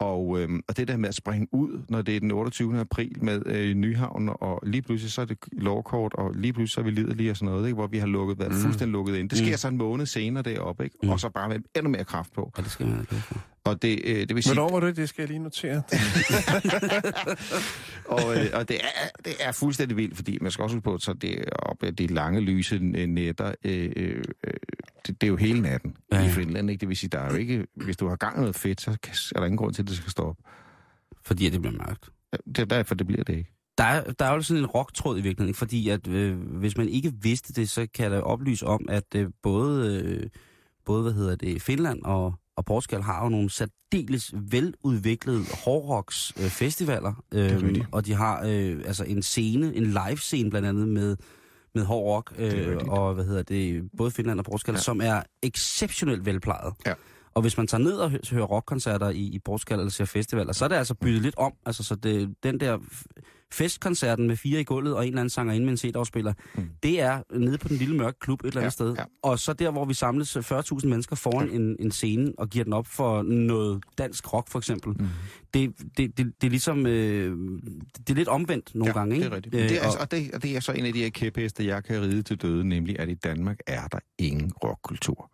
[0.00, 2.80] og, øhm, og det der med at springe ud, når det er den 28.
[2.80, 6.80] april med øh, Nyhavn, og lige pludselig så er det lovkort, og lige pludselig så
[6.80, 7.74] er vi liderlige og sådan noget, ikke?
[7.74, 8.58] hvor vi har lukket, været Mm.
[8.58, 9.28] fuldstændig lukket ind.
[9.30, 9.56] Det sker Mm.
[9.56, 10.96] så en måned senere deroppe, ikke?
[11.02, 11.08] Mm.
[11.08, 12.52] og så bare med endnu mere kraft på.
[12.58, 13.24] ja, det skal man ikke.
[13.68, 14.96] Og det, øh, det vil sige, Hvornår var det?
[14.96, 15.82] Det skal jeg lige notere.
[18.04, 20.98] og, øh, og det, er, det er fuldstændig vildt, fordi man skal også huske på,
[20.98, 24.52] så det er op de lange lyse øh, nætter, øh, øh, øh,
[25.06, 26.28] det, det er jo hele natten ja, i.
[26.28, 26.70] Finland.
[26.70, 26.80] Ikke?
[26.80, 28.96] Det vil sige, der er jo ikke, hvis du har gang i noget fedt, så
[29.02, 30.42] kan- er der ingen grund til, at det skal stoppe.
[31.24, 32.08] Fordi at det bliver mørkt.
[32.46, 33.54] Det er derfor, det bliver det ikke.
[33.78, 36.88] Der er, der er jo sådan en rocktråd i virkeligheden, fordi at øh, hvis man
[36.88, 40.30] ikke vidste det, så kan jeg da oplyse om, at øh, både, øh,
[40.86, 46.44] både hvad hedder det, Finland og, og Portugal har jo nogle særdeles veludviklede hårdrocks øh,
[46.50, 50.88] festivaler, er øh, og de har øh, altså en scene, en live scene blandt andet
[50.88, 51.16] med
[51.74, 54.80] med hård rock, øh, og hvad hedder det, både Finland og Portugal, Ja.
[54.80, 56.74] som er exceptionelt velplejet.
[56.86, 56.94] Ja.
[57.34, 60.52] Og hvis man tager ned og hø- hører rockkoncerter i, i Portugal eller ser festivaler,
[60.52, 61.52] så er det altså byttet lidt om.
[61.66, 62.78] Altså, så det, den der
[63.52, 66.68] Festkoncerten med fire i gulvet og en eller anden sangerinde med en CD-afspiller, mm.
[66.82, 68.94] det er nede på den lille mørke klub et eller andet Ja, sted.
[68.94, 69.04] ja.
[69.22, 72.72] Og så der, hvor vi samles 40.000 mennesker foran en, en scene og giver den
[72.72, 74.92] op for noget dansk rock for eksempel.
[74.98, 75.06] Mm.
[75.54, 77.36] Det, det, det, det er ligesom, øh,
[77.98, 79.24] det er lidt omvendt nogle ja, gange, ikke?
[79.24, 79.54] det er rigtigt.
[79.54, 81.10] Øh, det er, og- altså, og, det, og det er så en af de her
[81.10, 85.30] kæpheste, jeg kan ride til døde, nemlig at i Danmark er der ingen rockkultur.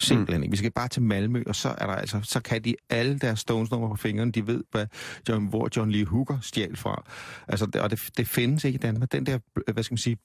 [0.00, 0.50] Simpelthen ikke.
[0.50, 3.38] Vi skal bare til Malmø, og så er der altså, så kan de alle deres
[3.40, 4.86] stones nummer på fingrene, de ved, hvad
[5.28, 7.04] John, hvor John Lee Hooker stjal fra.
[7.48, 9.12] Altså, det, og det, det findes ikke i Danmark.
[9.12, 9.38] Den der,
[9.72, 10.16] hvad skal man sige,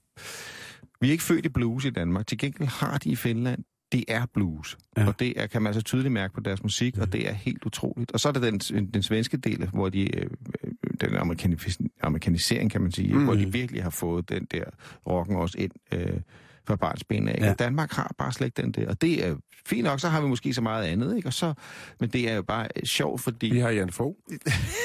[1.01, 2.27] vi er ikke født i blues i Danmark.
[2.27, 4.77] Til gengæld har de i Finland, det er blues.
[4.97, 5.07] Ja.
[5.07, 7.65] Og det er, kan man altså tydeligt mærke på deres musik, og det er helt
[7.65, 8.11] utroligt.
[8.11, 8.59] Og så er der den,
[8.93, 10.29] den svenske del, hvor de, øh,
[10.63, 10.71] øh,
[11.01, 13.19] den amerikanis- amerikanisering, kan man sige, Mm.
[13.19, 13.23] mm.
[13.25, 14.63] hvor de virkelig har fået den der
[15.07, 16.19] rocken også ind øh,
[16.67, 17.37] fra barnsben af.
[17.41, 17.53] Ja.
[17.53, 18.89] Danmark har bare slet ikke den der.
[18.89, 19.35] Og det er
[19.65, 21.29] fint nok, så har vi måske så meget andet, ikke?
[21.29, 21.53] Og så,
[21.99, 23.49] men det er jo bare øh, sjovt, fordi...
[23.49, 24.15] Vi har Jan Fogh.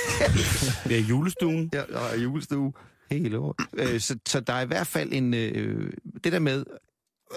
[0.89, 1.71] det er julestuen.
[1.73, 2.73] Ja, og julestue
[3.11, 3.55] hele år.
[3.75, 5.35] Øh, så, så der er i hvert fald en...
[5.35, 5.93] Øh,
[6.25, 6.65] det der med...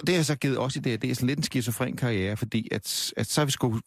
[0.07, 2.67] Det har så givet os i det, det er sådan lidt en skizofren karriere, fordi
[2.71, 3.79] at, at så har vi sgu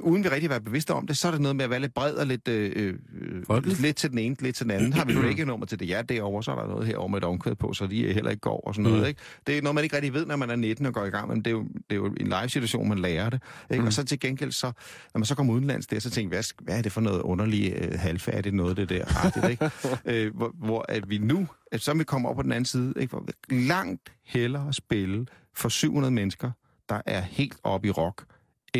[0.00, 1.94] uden vi rigtig var bevidste om det, så er det noget med at være lidt
[1.94, 3.80] bred og lidt, øh, øh, Folkeligt.
[3.80, 4.92] lidt til den ene, lidt til den anden.
[4.92, 7.54] Har vi reggae-nummer til det, ja, derovre, så er der noget herovre med et omkvæd
[7.54, 9.02] på, så de heller ikke går og sådan noget.
[9.02, 9.08] Mm.
[9.08, 9.20] Ikke?
[9.46, 11.28] Det er noget, man ikke rigtig ved, når man er 19 og går i gang,
[11.28, 13.40] men det er jo, det er jo en live-situation, man lærer det.
[13.70, 13.80] Ikke?
[13.80, 13.86] Mm.
[13.86, 14.66] Og så til gengæld, så,
[15.14, 17.20] når man så kommer udenlands der, så tænker jeg, hvad, hvad er det for noget
[17.20, 19.70] underligt, øh, halvfærdigt noget, det der artigt, ikke?
[20.26, 22.94] øh, hvor, hvor at vi nu, at så vi kommer op på den anden side,
[23.00, 23.10] ikke?
[23.10, 26.50] hvor langt hellere spille for 700 mennesker,
[26.88, 28.24] der er helt oppe i rock,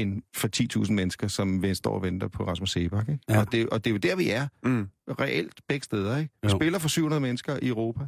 [0.03, 0.49] end for
[0.85, 3.09] 10.000 mennesker, som står og venter på Rasmus Sebak.
[3.09, 3.21] Ikke?
[3.29, 3.41] Ja.
[3.41, 4.49] Og, det, og det er jo der, vi er.
[4.63, 4.89] Mm.
[5.21, 6.19] Reelt begge steder.
[6.19, 6.31] Ikke?
[6.43, 6.57] Vi Jo.
[6.57, 8.05] spiller for 700 mennesker i Europa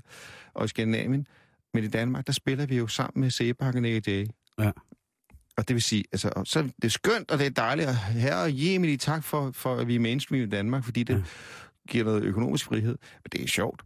[0.55, 1.27] og i Skandinavien.
[1.75, 4.27] Men i Danmark, der spiller vi jo sammen med Sebak og Nick Jay.
[4.59, 4.71] Ja.
[5.57, 7.89] Og det vil sige, altså, så det er skønt, og det er dejligt.
[7.89, 11.15] Og herre og Jemini, tak for, for, at vi er mainstream i Danmark, fordi det
[11.15, 11.21] ja.
[11.89, 12.99] giver noget økonomisk frihed.
[13.23, 13.83] Men det er sjovt.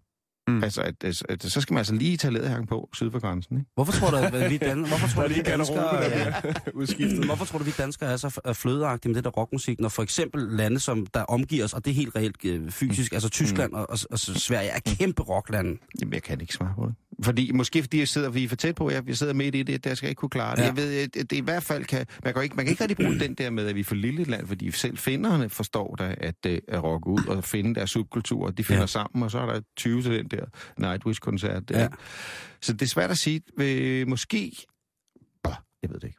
[0.53, 0.57] Mm.
[0.59, 0.65] Mm.
[0.65, 3.57] Altså, at, at, at, så skal man altså lige tage læderhang på syd for grænsen.
[3.59, 3.71] Ikke?
[3.75, 6.11] Hvorfor tror du, at vi, dan- hvorfor tror du, vi danskere...
[6.11, 7.25] der udskiftet.
[7.25, 10.43] Hvorfor tror du, vi danskere er så flødeagtige med det der rockmusik, når for eksempel
[10.51, 13.91] lande, som der omgiver os, og det er helt reelt øh, fysisk, altså Tyskland og,
[13.91, 15.79] og, og Sverige er kæmpe rocklande.
[16.01, 16.95] Jamen, jeg kan ikke svare på det.
[17.25, 19.63] Fordi, måske fordi jeg sidder, vi er for tæt på, jeg, jeg sidder midt i
[19.63, 20.63] det, der skal jeg ikke kunne klare det.
[20.63, 20.67] Ja.
[20.67, 22.97] Jeg ved, at det i hvert fald kan, man kan, ikke, man kan ikke rigtig
[22.97, 26.15] bruge den der med, at vi er for lille land, fordi selv finderne forstår da,
[26.19, 28.51] at, øh, at rocke ud og finde deres subkultur.
[28.51, 28.87] De finder Ja.
[28.87, 30.45] sammen, og så er der 20 til den der
[30.79, 31.71] Nightwish-koncert.
[31.71, 31.81] Ja.
[31.81, 31.89] Ja.
[32.61, 33.41] Så det er svært at sige.
[33.61, 34.53] Øh, måske...
[35.43, 36.19] Bah, jeg ved det ikke.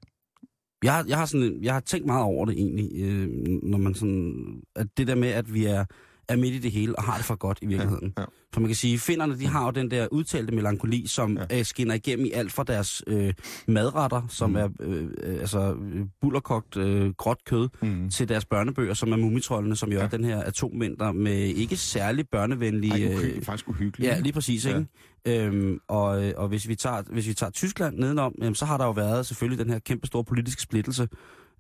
[0.84, 3.28] Jeg har, jeg har, sådan, jeg har tænkt meget over det egentlig, øh,
[3.64, 5.86] når man sådan, at det der med, at vi er,
[6.30, 8.13] er midt i det hele og har det for godt i virkeligheden.
[8.17, 8.28] Ja, ja.
[8.53, 11.57] For man kan sige, finderne, de har jo den der udtalte melankoli, som ja.
[11.59, 13.34] Øh, skinner igennem i alt fra deres øh,
[13.67, 14.55] madretter, som mm.
[14.55, 18.09] er øh, øh, altså øh, bullerkogt øh, gråt kød, Mm.
[18.09, 20.03] til deres børnebøger, som er mumitrollene, som jo ja.
[20.03, 22.93] er den her atomvinter med ikke særlig børnevenlige...
[23.07, 24.11] Ej, øh, uhy- faktisk uhyggeligt.
[24.11, 24.78] Ja, lige præcis, Ja.
[25.26, 25.43] ikke?
[25.45, 28.78] Øhm, og, øh, og hvis vi tager, hvis vi tager Tyskland nedenom, jamen, så har
[28.78, 31.07] der jo været selvfølgelig den her kæmpe store politiske splittelse,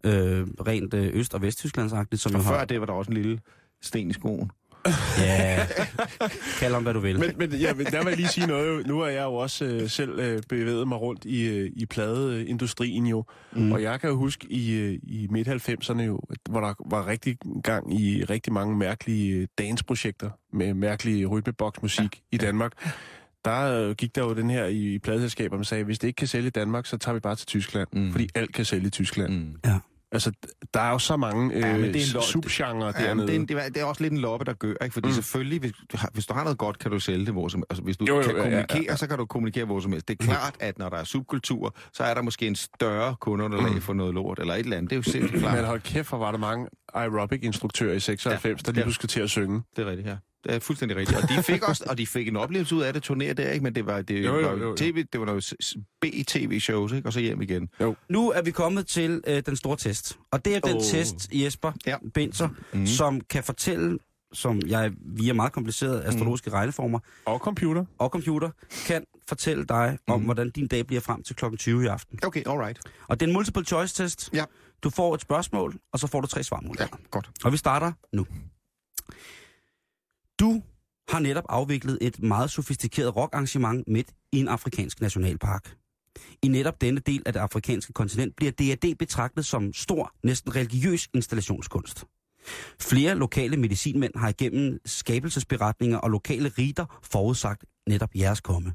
[0.05, 2.65] øh, rent øh, Øst- og Vesttysklandsagtigt, som Og før har...
[2.65, 3.39] det var der også en lille
[3.83, 4.51] sten i skoen.
[5.19, 5.65] Ja,
[6.59, 7.19] kald om hvad du vil.
[7.19, 8.67] Men, men ja, men der vil jeg lige sige noget.
[8.77, 8.83] jo.
[8.87, 13.05] Nu har jeg jo også øh, selv øh, bevæget mig rundt i, øh, i pladeindustrien
[13.07, 13.25] jo.
[13.51, 13.71] Mm.
[13.71, 17.37] Og jeg kan jo huske i, øh, i midt-90'erne jo, at- hvor der var rigtig
[17.63, 22.35] gang i rigtig mange mærkelige øh, danceprojekter med mærkelig rytmeboksmusik ja.
[22.35, 22.71] i Danmark.
[23.45, 26.17] Der øh, gik der jo den her i, i pladeselskaber, man sagde, hvis det ikke
[26.17, 27.87] kan sælge i Danmark, så tager vi bare til Tyskland.
[27.93, 28.11] Mm.
[28.11, 29.33] Fordi alt kan sælge i Tyskland.
[29.33, 29.55] Mm.
[29.65, 29.79] Ja.
[30.13, 30.31] Altså,
[30.73, 33.27] der er jo så mange øh, Ja, men det er subgenre Ja, dernede.
[33.27, 34.93] det, er, en- det, er, det er også lidt en loppe, der gør, ikke?
[34.93, 35.09] Fordi Mm.
[35.09, 35.13] mm.
[35.15, 37.63] selvfølgelig, hvis du, har, hvis du har noget godt, kan du sælge det hvor som
[37.69, 38.95] Altså, hvis du Jo, jo, jo, kan ja, ja, kommunikere, ja, ja.
[38.95, 40.07] så kan du kommunikere hvor som helst.
[40.07, 43.81] Det er klart, at når der er subkultur, så er der måske en større kundeunderlag
[43.81, 44.89] for noget lort, eller et eller andet.
[44.89, 45.55] Det er jo simpelthen klart.
[45.57, 49.09] Men hold kæft, hvor var der mange aerobic-instruktører i 96, ja, der lige pludselig skulle
[49.09, 49.61] til at synge.
[49.75, 50.15] Det er rigtigt, ja.
[50.43, 51.19] Det er fuldstændig rigtigt.
[51.23, 53.63] Og de fik også, og de fik en oplevelse ud af det, turnéer der, ikke?
[53.63, 54.75] Men det var, det, Jo, jo, var jo, jo.
[54.75, 55.53] TV, det var noget
[56.01, 57.07] B-tv-shows, ikke?
[57.07, 57.69] Og så hjem igen.
[58.09, 60.17] Nu er vi kommet til øh, den store test.
[60.31, 60.83] Og det er den Åh.
[60.83, 61.95] test, Jesper Ja.
[62.13, 62.85] Binser, mm.
[62.87, 63.99] som kan fortælle,
[64.33, 66.53] som jeg via meget komplicerede astrologiske mm.
[66.53, 67.85] regneformer Og computer.
[67.97, 68.49] og computer,
[68.85, 70.25] kan fortælle dig om, Mhm.
[70.25, 72.19] hvordan din dag bliver frem til klokken 20 i aften.
[72.25, 72.79] Okay, alright.
[73.07, 74.29] Og det er en multiple choice test.
[74.33, 74.43] Ja.
[74.83, 76.87] Du får et spørgsmål, og så får du tre svarmuligheder.
[77.01, 77.29] Ja, godt.
[77.43, 78.25] Og vi starter nu.
[80.39, 80.63] Du
[81.09, 85.77] har netop afviklet et meget sofistikeret rockarrangement midt i en afrikansk nationalpark.
[86.41, 91.09] I netop denne del af det afrikanske kontinent bliver DAD betragtet som stor, næsten religiøs
[91.13, 92.05] installationskunst.
[92.81, 98.73] Flere lokale medicinmænd har igennem skabelsesberetninger og lokale riter forudsagt netop jeres komme.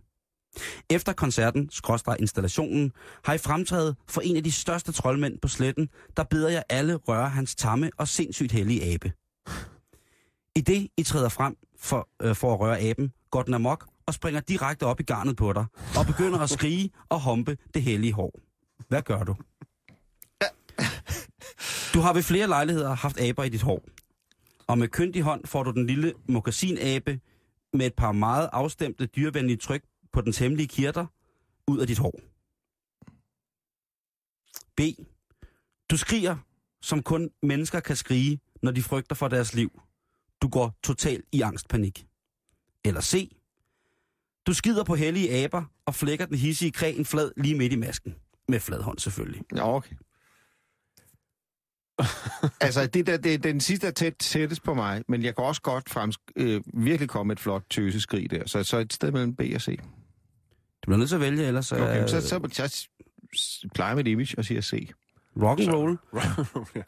[0.90, 2.92] Efter koncerten, skråstrej installationen,
[3.24, 6.94] har I fremtrædet for en af de største troldmænd på sletten, der beder jer alle
[6.94, 9.12] røre hans tamme og sindssygt hellige abe.
[10.58, 14.14] I det, I træder frem for, øh, for at røre aben, går den amok og
[14.14, 15.66] springer direkte op i garnet på dig,
[15.98, 18.40] og begynder at skrige og humpe det hellige hår.
[18.88, 19.34] Hvad gør du?
[21.94, 23.84] Du har ved flere lejligheder haft aber i dit hår.
[24.66, 27.20] Og med kyndig hånd får du den lille mokassinabe
[27.72, 29.82] med et par meget afstemte dyrevenlige tryk
[30.12, 31.06] på den hemmelige kirter
[31.66, 32.20] ud af dit hår.
[34.76, 34.80] B.
[35.90, 36.36] Du skriger,
[36.82, 39.82] som kun mennesker kan skrige, når de frygter for deres liv.
[40.42, 42.06] Du går totalt i angstpanik.
[42.84, 43.36] Eller C.
[44.46, 48.14] Du skider på hellige aber og flækker den hissige kræn flad lige midt i masken.
[48.48, 49.42] Med flad hånd selvfølgelig.
[49.56, 49.94] Ja, okay.
[52.60, 55.62] altså, det der, det, den sidste er tæt, tættest på mig, men jeg kan også
[55.62, 58.46] godt frems, øh, virkelig komme et flot tøseskrig der.
[58.46, 59.78] Så, så et sted mellem B og C.
[60.82, 61.66] Du bliver nødt til at vælge, ellers...
[61.66, 62.88] Så, Okay, så, så, så,
[63.34, 64.90] så plejer mit image og siger C.
[65.42, 65.98] Rock and roll.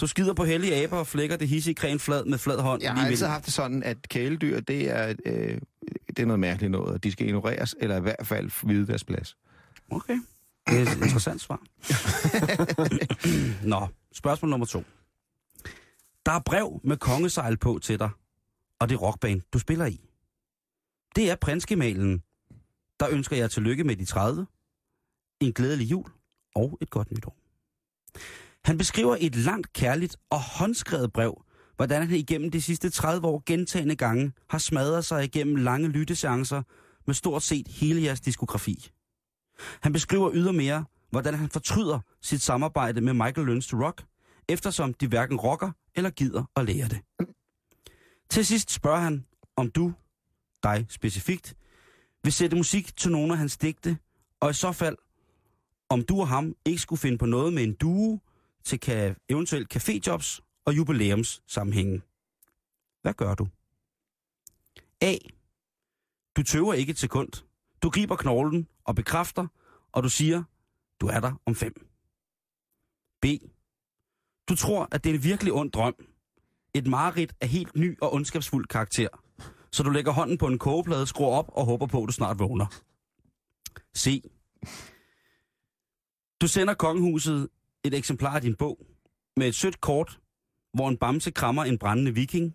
[0.00, 2.82] Du skider på hellige aber og flækker det hissige kræn flad med flad hånd.
[2.82, 5.58] Jeg har altid i- haft det sådan, at kæledyr, det er, øh,
[6.06, 9.04] det er noget mærkeligt noget, og de skal ignoreres, eller i hvert fald vide deres
[9.04, 9.36] plads.
[9.90, 10.18] Okay.
[10.68, 11.60] Det er et interessant svar.
[13.66, 14.82] Nå, spørgsmål nummer to.
[16.26, 18.10] Der er brev med kongesejl på til dig,
[18.78, 20.00] og det rockband, du spiller i.
[21.16, 22.22] Det er prinsgemalen,
[23.00, 24.46] der ønsker jeg tillykke med de 30,
[25.40, 26.06] en glædelig jul
[26.54, 27.36] og et godt nytår.
[28.64, 31.44] Han beskriver et langt, kærligt og håndskrevet brev,
[31.76, 36.62] hvordan han igennem de sidste 30 år gentagende gange har smadret sig igennem lange lytteseancer
[37.06, 38.90] med stort set hele jeres diskografi.
[39.80, 44.04] Han beskriver ydermere, hvordan han fortryder sit samarbejde med Michael Learns to Rock,
[44.48, 47.00] eftersom de hverken rocker eller gider at lære det.
[48.30, 49.24] Til sidst spørger han,
[49.56, 49.92] om du,
[50.62, 51.54] dig specifikt,
[52.24, 53.98] vil sætte musik til nogle af hans digte,
[54.40, 54.96] og i så fald,
[55.90, 58.20] om du og ham ikke skulle finde på noget med en due
[58.64, 62.02] til ka- eventuelt caféjobs og jubilæums sammenhænge.
[63.02, 63.48] Hvad gør du?
[65.00, 65.14] A.
[66.36, 67.32] Du tøver ikke et sekund.
[67.82, 69.46] Du griber knoglen og bekræfter,
[69.92, 70.42] og du siger,
[71.00, 71.86] du er der om fem.
[73.22, 73.26] B.
[74.48, 75.94] Du tror, at det er en virkelig ond drøm.
[76.74, 79.08] Et mareridt af helt ny og ondskabsfuld karakter.
[79.72, 82.38] Så du lægger hånden på en kogeplade, skruer op og håber på, at du snart
[82.38, 82.66] vågner.
[83.98, 84.24] C.
[86.40, 87.48] Du sender kongehuset
[87.84, 88.86] et eksemplar af din bog
[89.36, 90.20] med et sødt kort,
[90.74, 92.54] hvor en bamse krammer en brændende viking,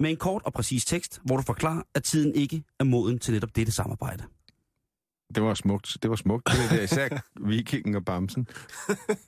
[0.00, 3.34] med en kort og præcis tekst, hvor du forklarer, at tiden ikke er moden til
[3.34, 4.24] netop dette samarbejde.
[5.34, 5.96] Det var smukt.
[6.02, 6.82] Det var smukt, det der.
[6.82, 7.08] Især
[7.48, 8.46] vikingen og bamsen.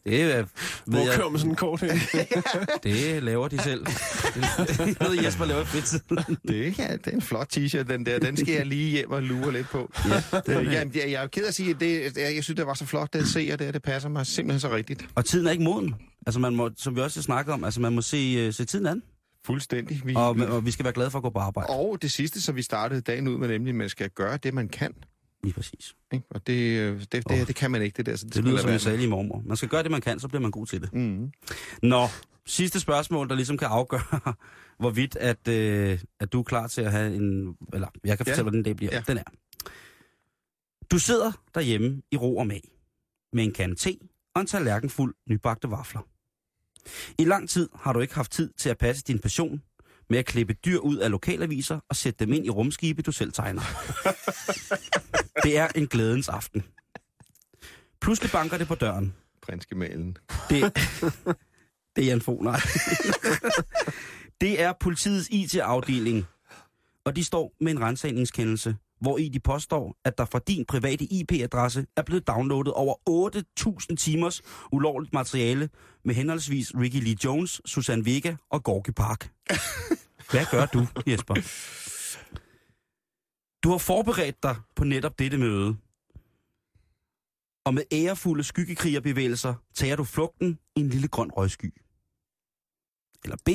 [0.04, 0.44] Det er, ved
[0.86, 1.90] Hvor jeg, kommer sådan en kort hen?
[2.84, 3.86] det laver de selv.
[3.86, 6.36] Det er noget, Jesper laver i fritiden.
[6.48, 8.18] Det, ja, det er en flot t-shirt, den der.
[8.18, 9.92] Den skal jeg lige hjem og lure lidt på.
[10.08, 12.56] Ja, Det, jeg, jeg, jeg er ked af at sige, at det, jeg, jeg synes,
[12.56, 15.06] det var så flot, det at se, og det, det passer mig simpelthen så rigtigt.
[15.14, 15.94] Og tiden er ikke moden.
[16.26, 18.64] Altså man må, som vi også har snakket om, altså man må se, uh, se
[18.64, 19.02] tiden an.
[19.46, 20.02] Fuldstændig.
[20.04, 21.70] Vi, Og, og vi skal være glade for at gå på arbejde.
[21.70, 24.54] og det sidste, som vi startede dagen ud med, nemlig, at man skal gøre det,
[24.54, 24.94] man kan.
[25.44, 25.94] Lige præcis.
[26.12, 26.26] Ikke?
[26.30, 27.46] Og det, øh, det, det, Åh.
[27.46, 28.16] det kan man ikke, det der.
[28.16, 29.42] Så det, Det lyder som en salig mormor.
[29.46, 30.92] Man skal gøre det, man kan, så bliver man god til det.
[30.94, 31.32] Mm.
[31.82, 32.06] Nå,
[32.46, 34.34] sidste spørgsmål, der ligesom kan afgøre,
[34.80, 37.56] hvorvidt at, øh, at du er klar til at have en...
[37.72, 38.32] Eller, jeg kan Ja.
[38.32, 38.94] fortælle, hvordan den dag bliver.
[38.94, 39.02] Ja.
[39.06, 39.22] Den er.
[40.90, 42.62] Du sidder derhjemme i ro og mag,
[43.32, 43.96] med en kande te
[44.34, 46.00] og en tallerken fuld nybagte vafler.
[47.18, 49.62] I lang tid har du ikke haft tid til at passe din passion
[50.10, 53.32] med at klippe dyr ud af lokalaviser og sætte dem ind i rumskibe, du selv
[53.32, 53.62] tegner.
[55.44, 56.64] Det er en glædens aften.
[58.00, 59.14] Pludselig banker det på døren.
[59.42, 60.16] Prinsgemalen.
[60.50, 60.74] Det,
[61.96, 62.60] det er Jan Fogh, nej.
[64.40, 66.26] det er politiets IT-afdeling,
[67.04, 71.04] og de står med en rensagningskendelse, hvor i de påstår, at der fra din private
[71.04, 72.94] IP-adresse er blevet downloadet over
[73.90, 74.42] 8.000 timers
[74.72, 75.68] ulovligt materiale
[76.04, 79.30] med henholdsvis Ricky Lee Jones, Susan Vega og Gorky Park.
[80.30, 81.34] Hvad gør du, Jesper?
[83.64, 85.76] Du har forberedt dig på netop dette møde.
[87.66, 91.74] Og med ærefulde skyggekrigerbevægelser tager du flugten i en lille grøn røgsky.
[93.24, 93.48] Eller B.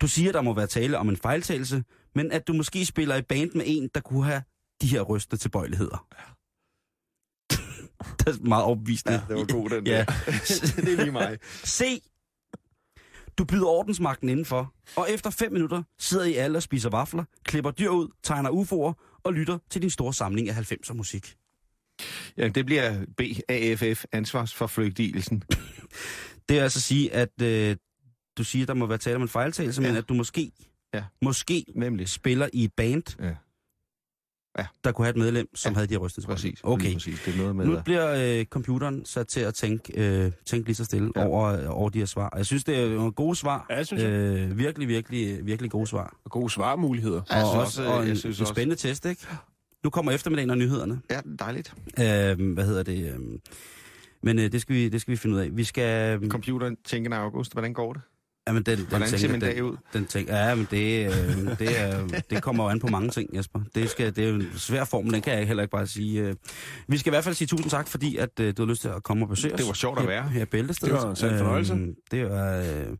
[0.00, 3.22] Du siger, der må være tale om en fejltagelse, men at du måske spiller i
[3.22, 4.42] band med en, der kunne have
[4.80, 6.06] de her rystende tilbøjeligheder.
[8.18, 9.14] det er meget overbevisende.
[9.14, 9.98] Ja, det var god, den Ja.
[9.98, 10.04] der.
[10.84, 11.38] det er lige mig.
[11.66, 12.02] C.
[13.38, 17.70] Du byder ordensmagten indenfor, og efter fem minutter sidder I alle og spiser vafler, klipper
[17.70, 21.36] dyr ud, tegner UFO'er og lytter til din store samling af 90'er musik.
[22.36, 25.42] Ja, det bliver BAFF, ansvarsforflygtigelsen.
[26.48, 27.76] Det er altså at sige, at øh,
[28.38, 29.88] du siger, der må være tale om en fejltagelse, ja.
[29.88, 30.52] men at du måske,
[30.94, 31.04] Ja.
[31.22, 32.08] måske Nemlig.
[32.08, 33.34] spiller i et band Ja.
[34.58, 34.66] Ja.
[34.84, 36.34] der kunne have et medlem, som Ja, havde de her rystelsesrør.
[36.34, 36.60] Præcis.
[36.62, 36.92] Okay.
[36.94, 37.20] Præcis.
[37.24, 37.66] Det er noget med...
[37.66, 39.92] Nu bliver øh, computeren sat til at tænke,
[40.24, 41.24] øh, tænke lige så stille ja.
[41.26, 42.34] Over, over de her svar.
[42.36, 43.66] Jeg synes, det er nogle gode svar.
[43.70, 44.10] Ja, det synes jeg.
[44.12, 46.16] Øh, virkelig, virkelig, virkelig gode svar.
[46.24, 47.22] Og gode svarmuligheder.
[47.30, 49.26] Ja, jeg og synes også, også, og en, jeg synes en også- spændende test, ikke?
[49.84, 51.00] Nu kommer eftermiddagen og nyhederne.
[51.10, 51.74] Ja, dejligt.
[51.98, 53.12] Øh, hvad hedder det?
[53.14, 53.18] Øh,
[54.22, 55.48] men øh, det, skal vi, det skal vi finde ud af.
[55.56, 56.20] Vi skal...
[56.30, 57.52] Computeren tænker august.
[57.52, 58.02] Hvordan går det?
[58.50, 59.76] Jamen, den, den Hvordan ser tænker- min dag den, ud?
[59.92, 63.36] Den tænker, ja, men det, øh, det, er, det kommer jo an på mange ting,
[63.36, 63.60] Jesper.
[63.74, 66.20] Det, skal, det er en svær form, men den kan jeg heller ikke bare sige.
[66.20, 66.34] øh.
[66.88, 68.88] Vi skal i hvert fald sige tusind tak, fordi at, øh, du har lyst til
[68.88, 69.58] at komme og besøge os.
[69.60, 70.28] Det var sjovt at her- være.
[70.28, 70.94] Her i Bæltestedet.
[70.94, 71.72] Det var en sand fornøjelse.
[71.72, 72.98] Øhm, det var, øh, det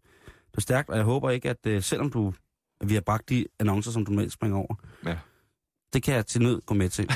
[0.56, 2.32] var stærkt, og jeg håber ikke, at øh, selvom du,
[2.80, 4.74] at vi har bragt de annoncer, som du normalt springer over,
[5.06, 5.16] Ja.
[5.92, 7.08] det kan jeg til nød gå med til.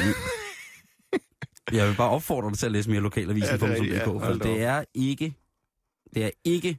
[1.73, 3.67] jeg vil bare opfordre dig til at læse mere lokalavisen, Ja, det er
[4.19, 5.35] for det er ikke,
[6.15, 6.79] det er ikke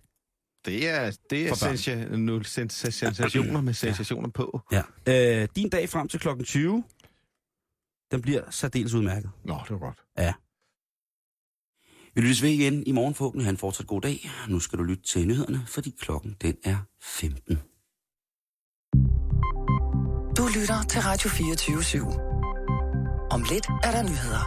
[0.66, 4.61] Det er, det er sensa- nu, sens- sensationer med sensationer på.
[4.72, 4.82] Ja.
[5.41, 6.84] Øh, din dag frem til klokken 20,
[8.11, 9.32] den bliver særdeles udmærket.
[9.45, 9.99] Nå, det var godt.
[10.18, 10.34] Ja.
[12.16, 13.45] Vi lyttes ved igen i morgen forhåbentlig.
[13.45, 14.30] Ha' en fortsat god dag.
[14.49, 17.59] Nu skal du lytte til nyhederne, fordi klokken den er 15.
[20.38, 22.20] Du lytter til Radio 24 /7.
[23.32, 24.43] Om lidt er der nyheder.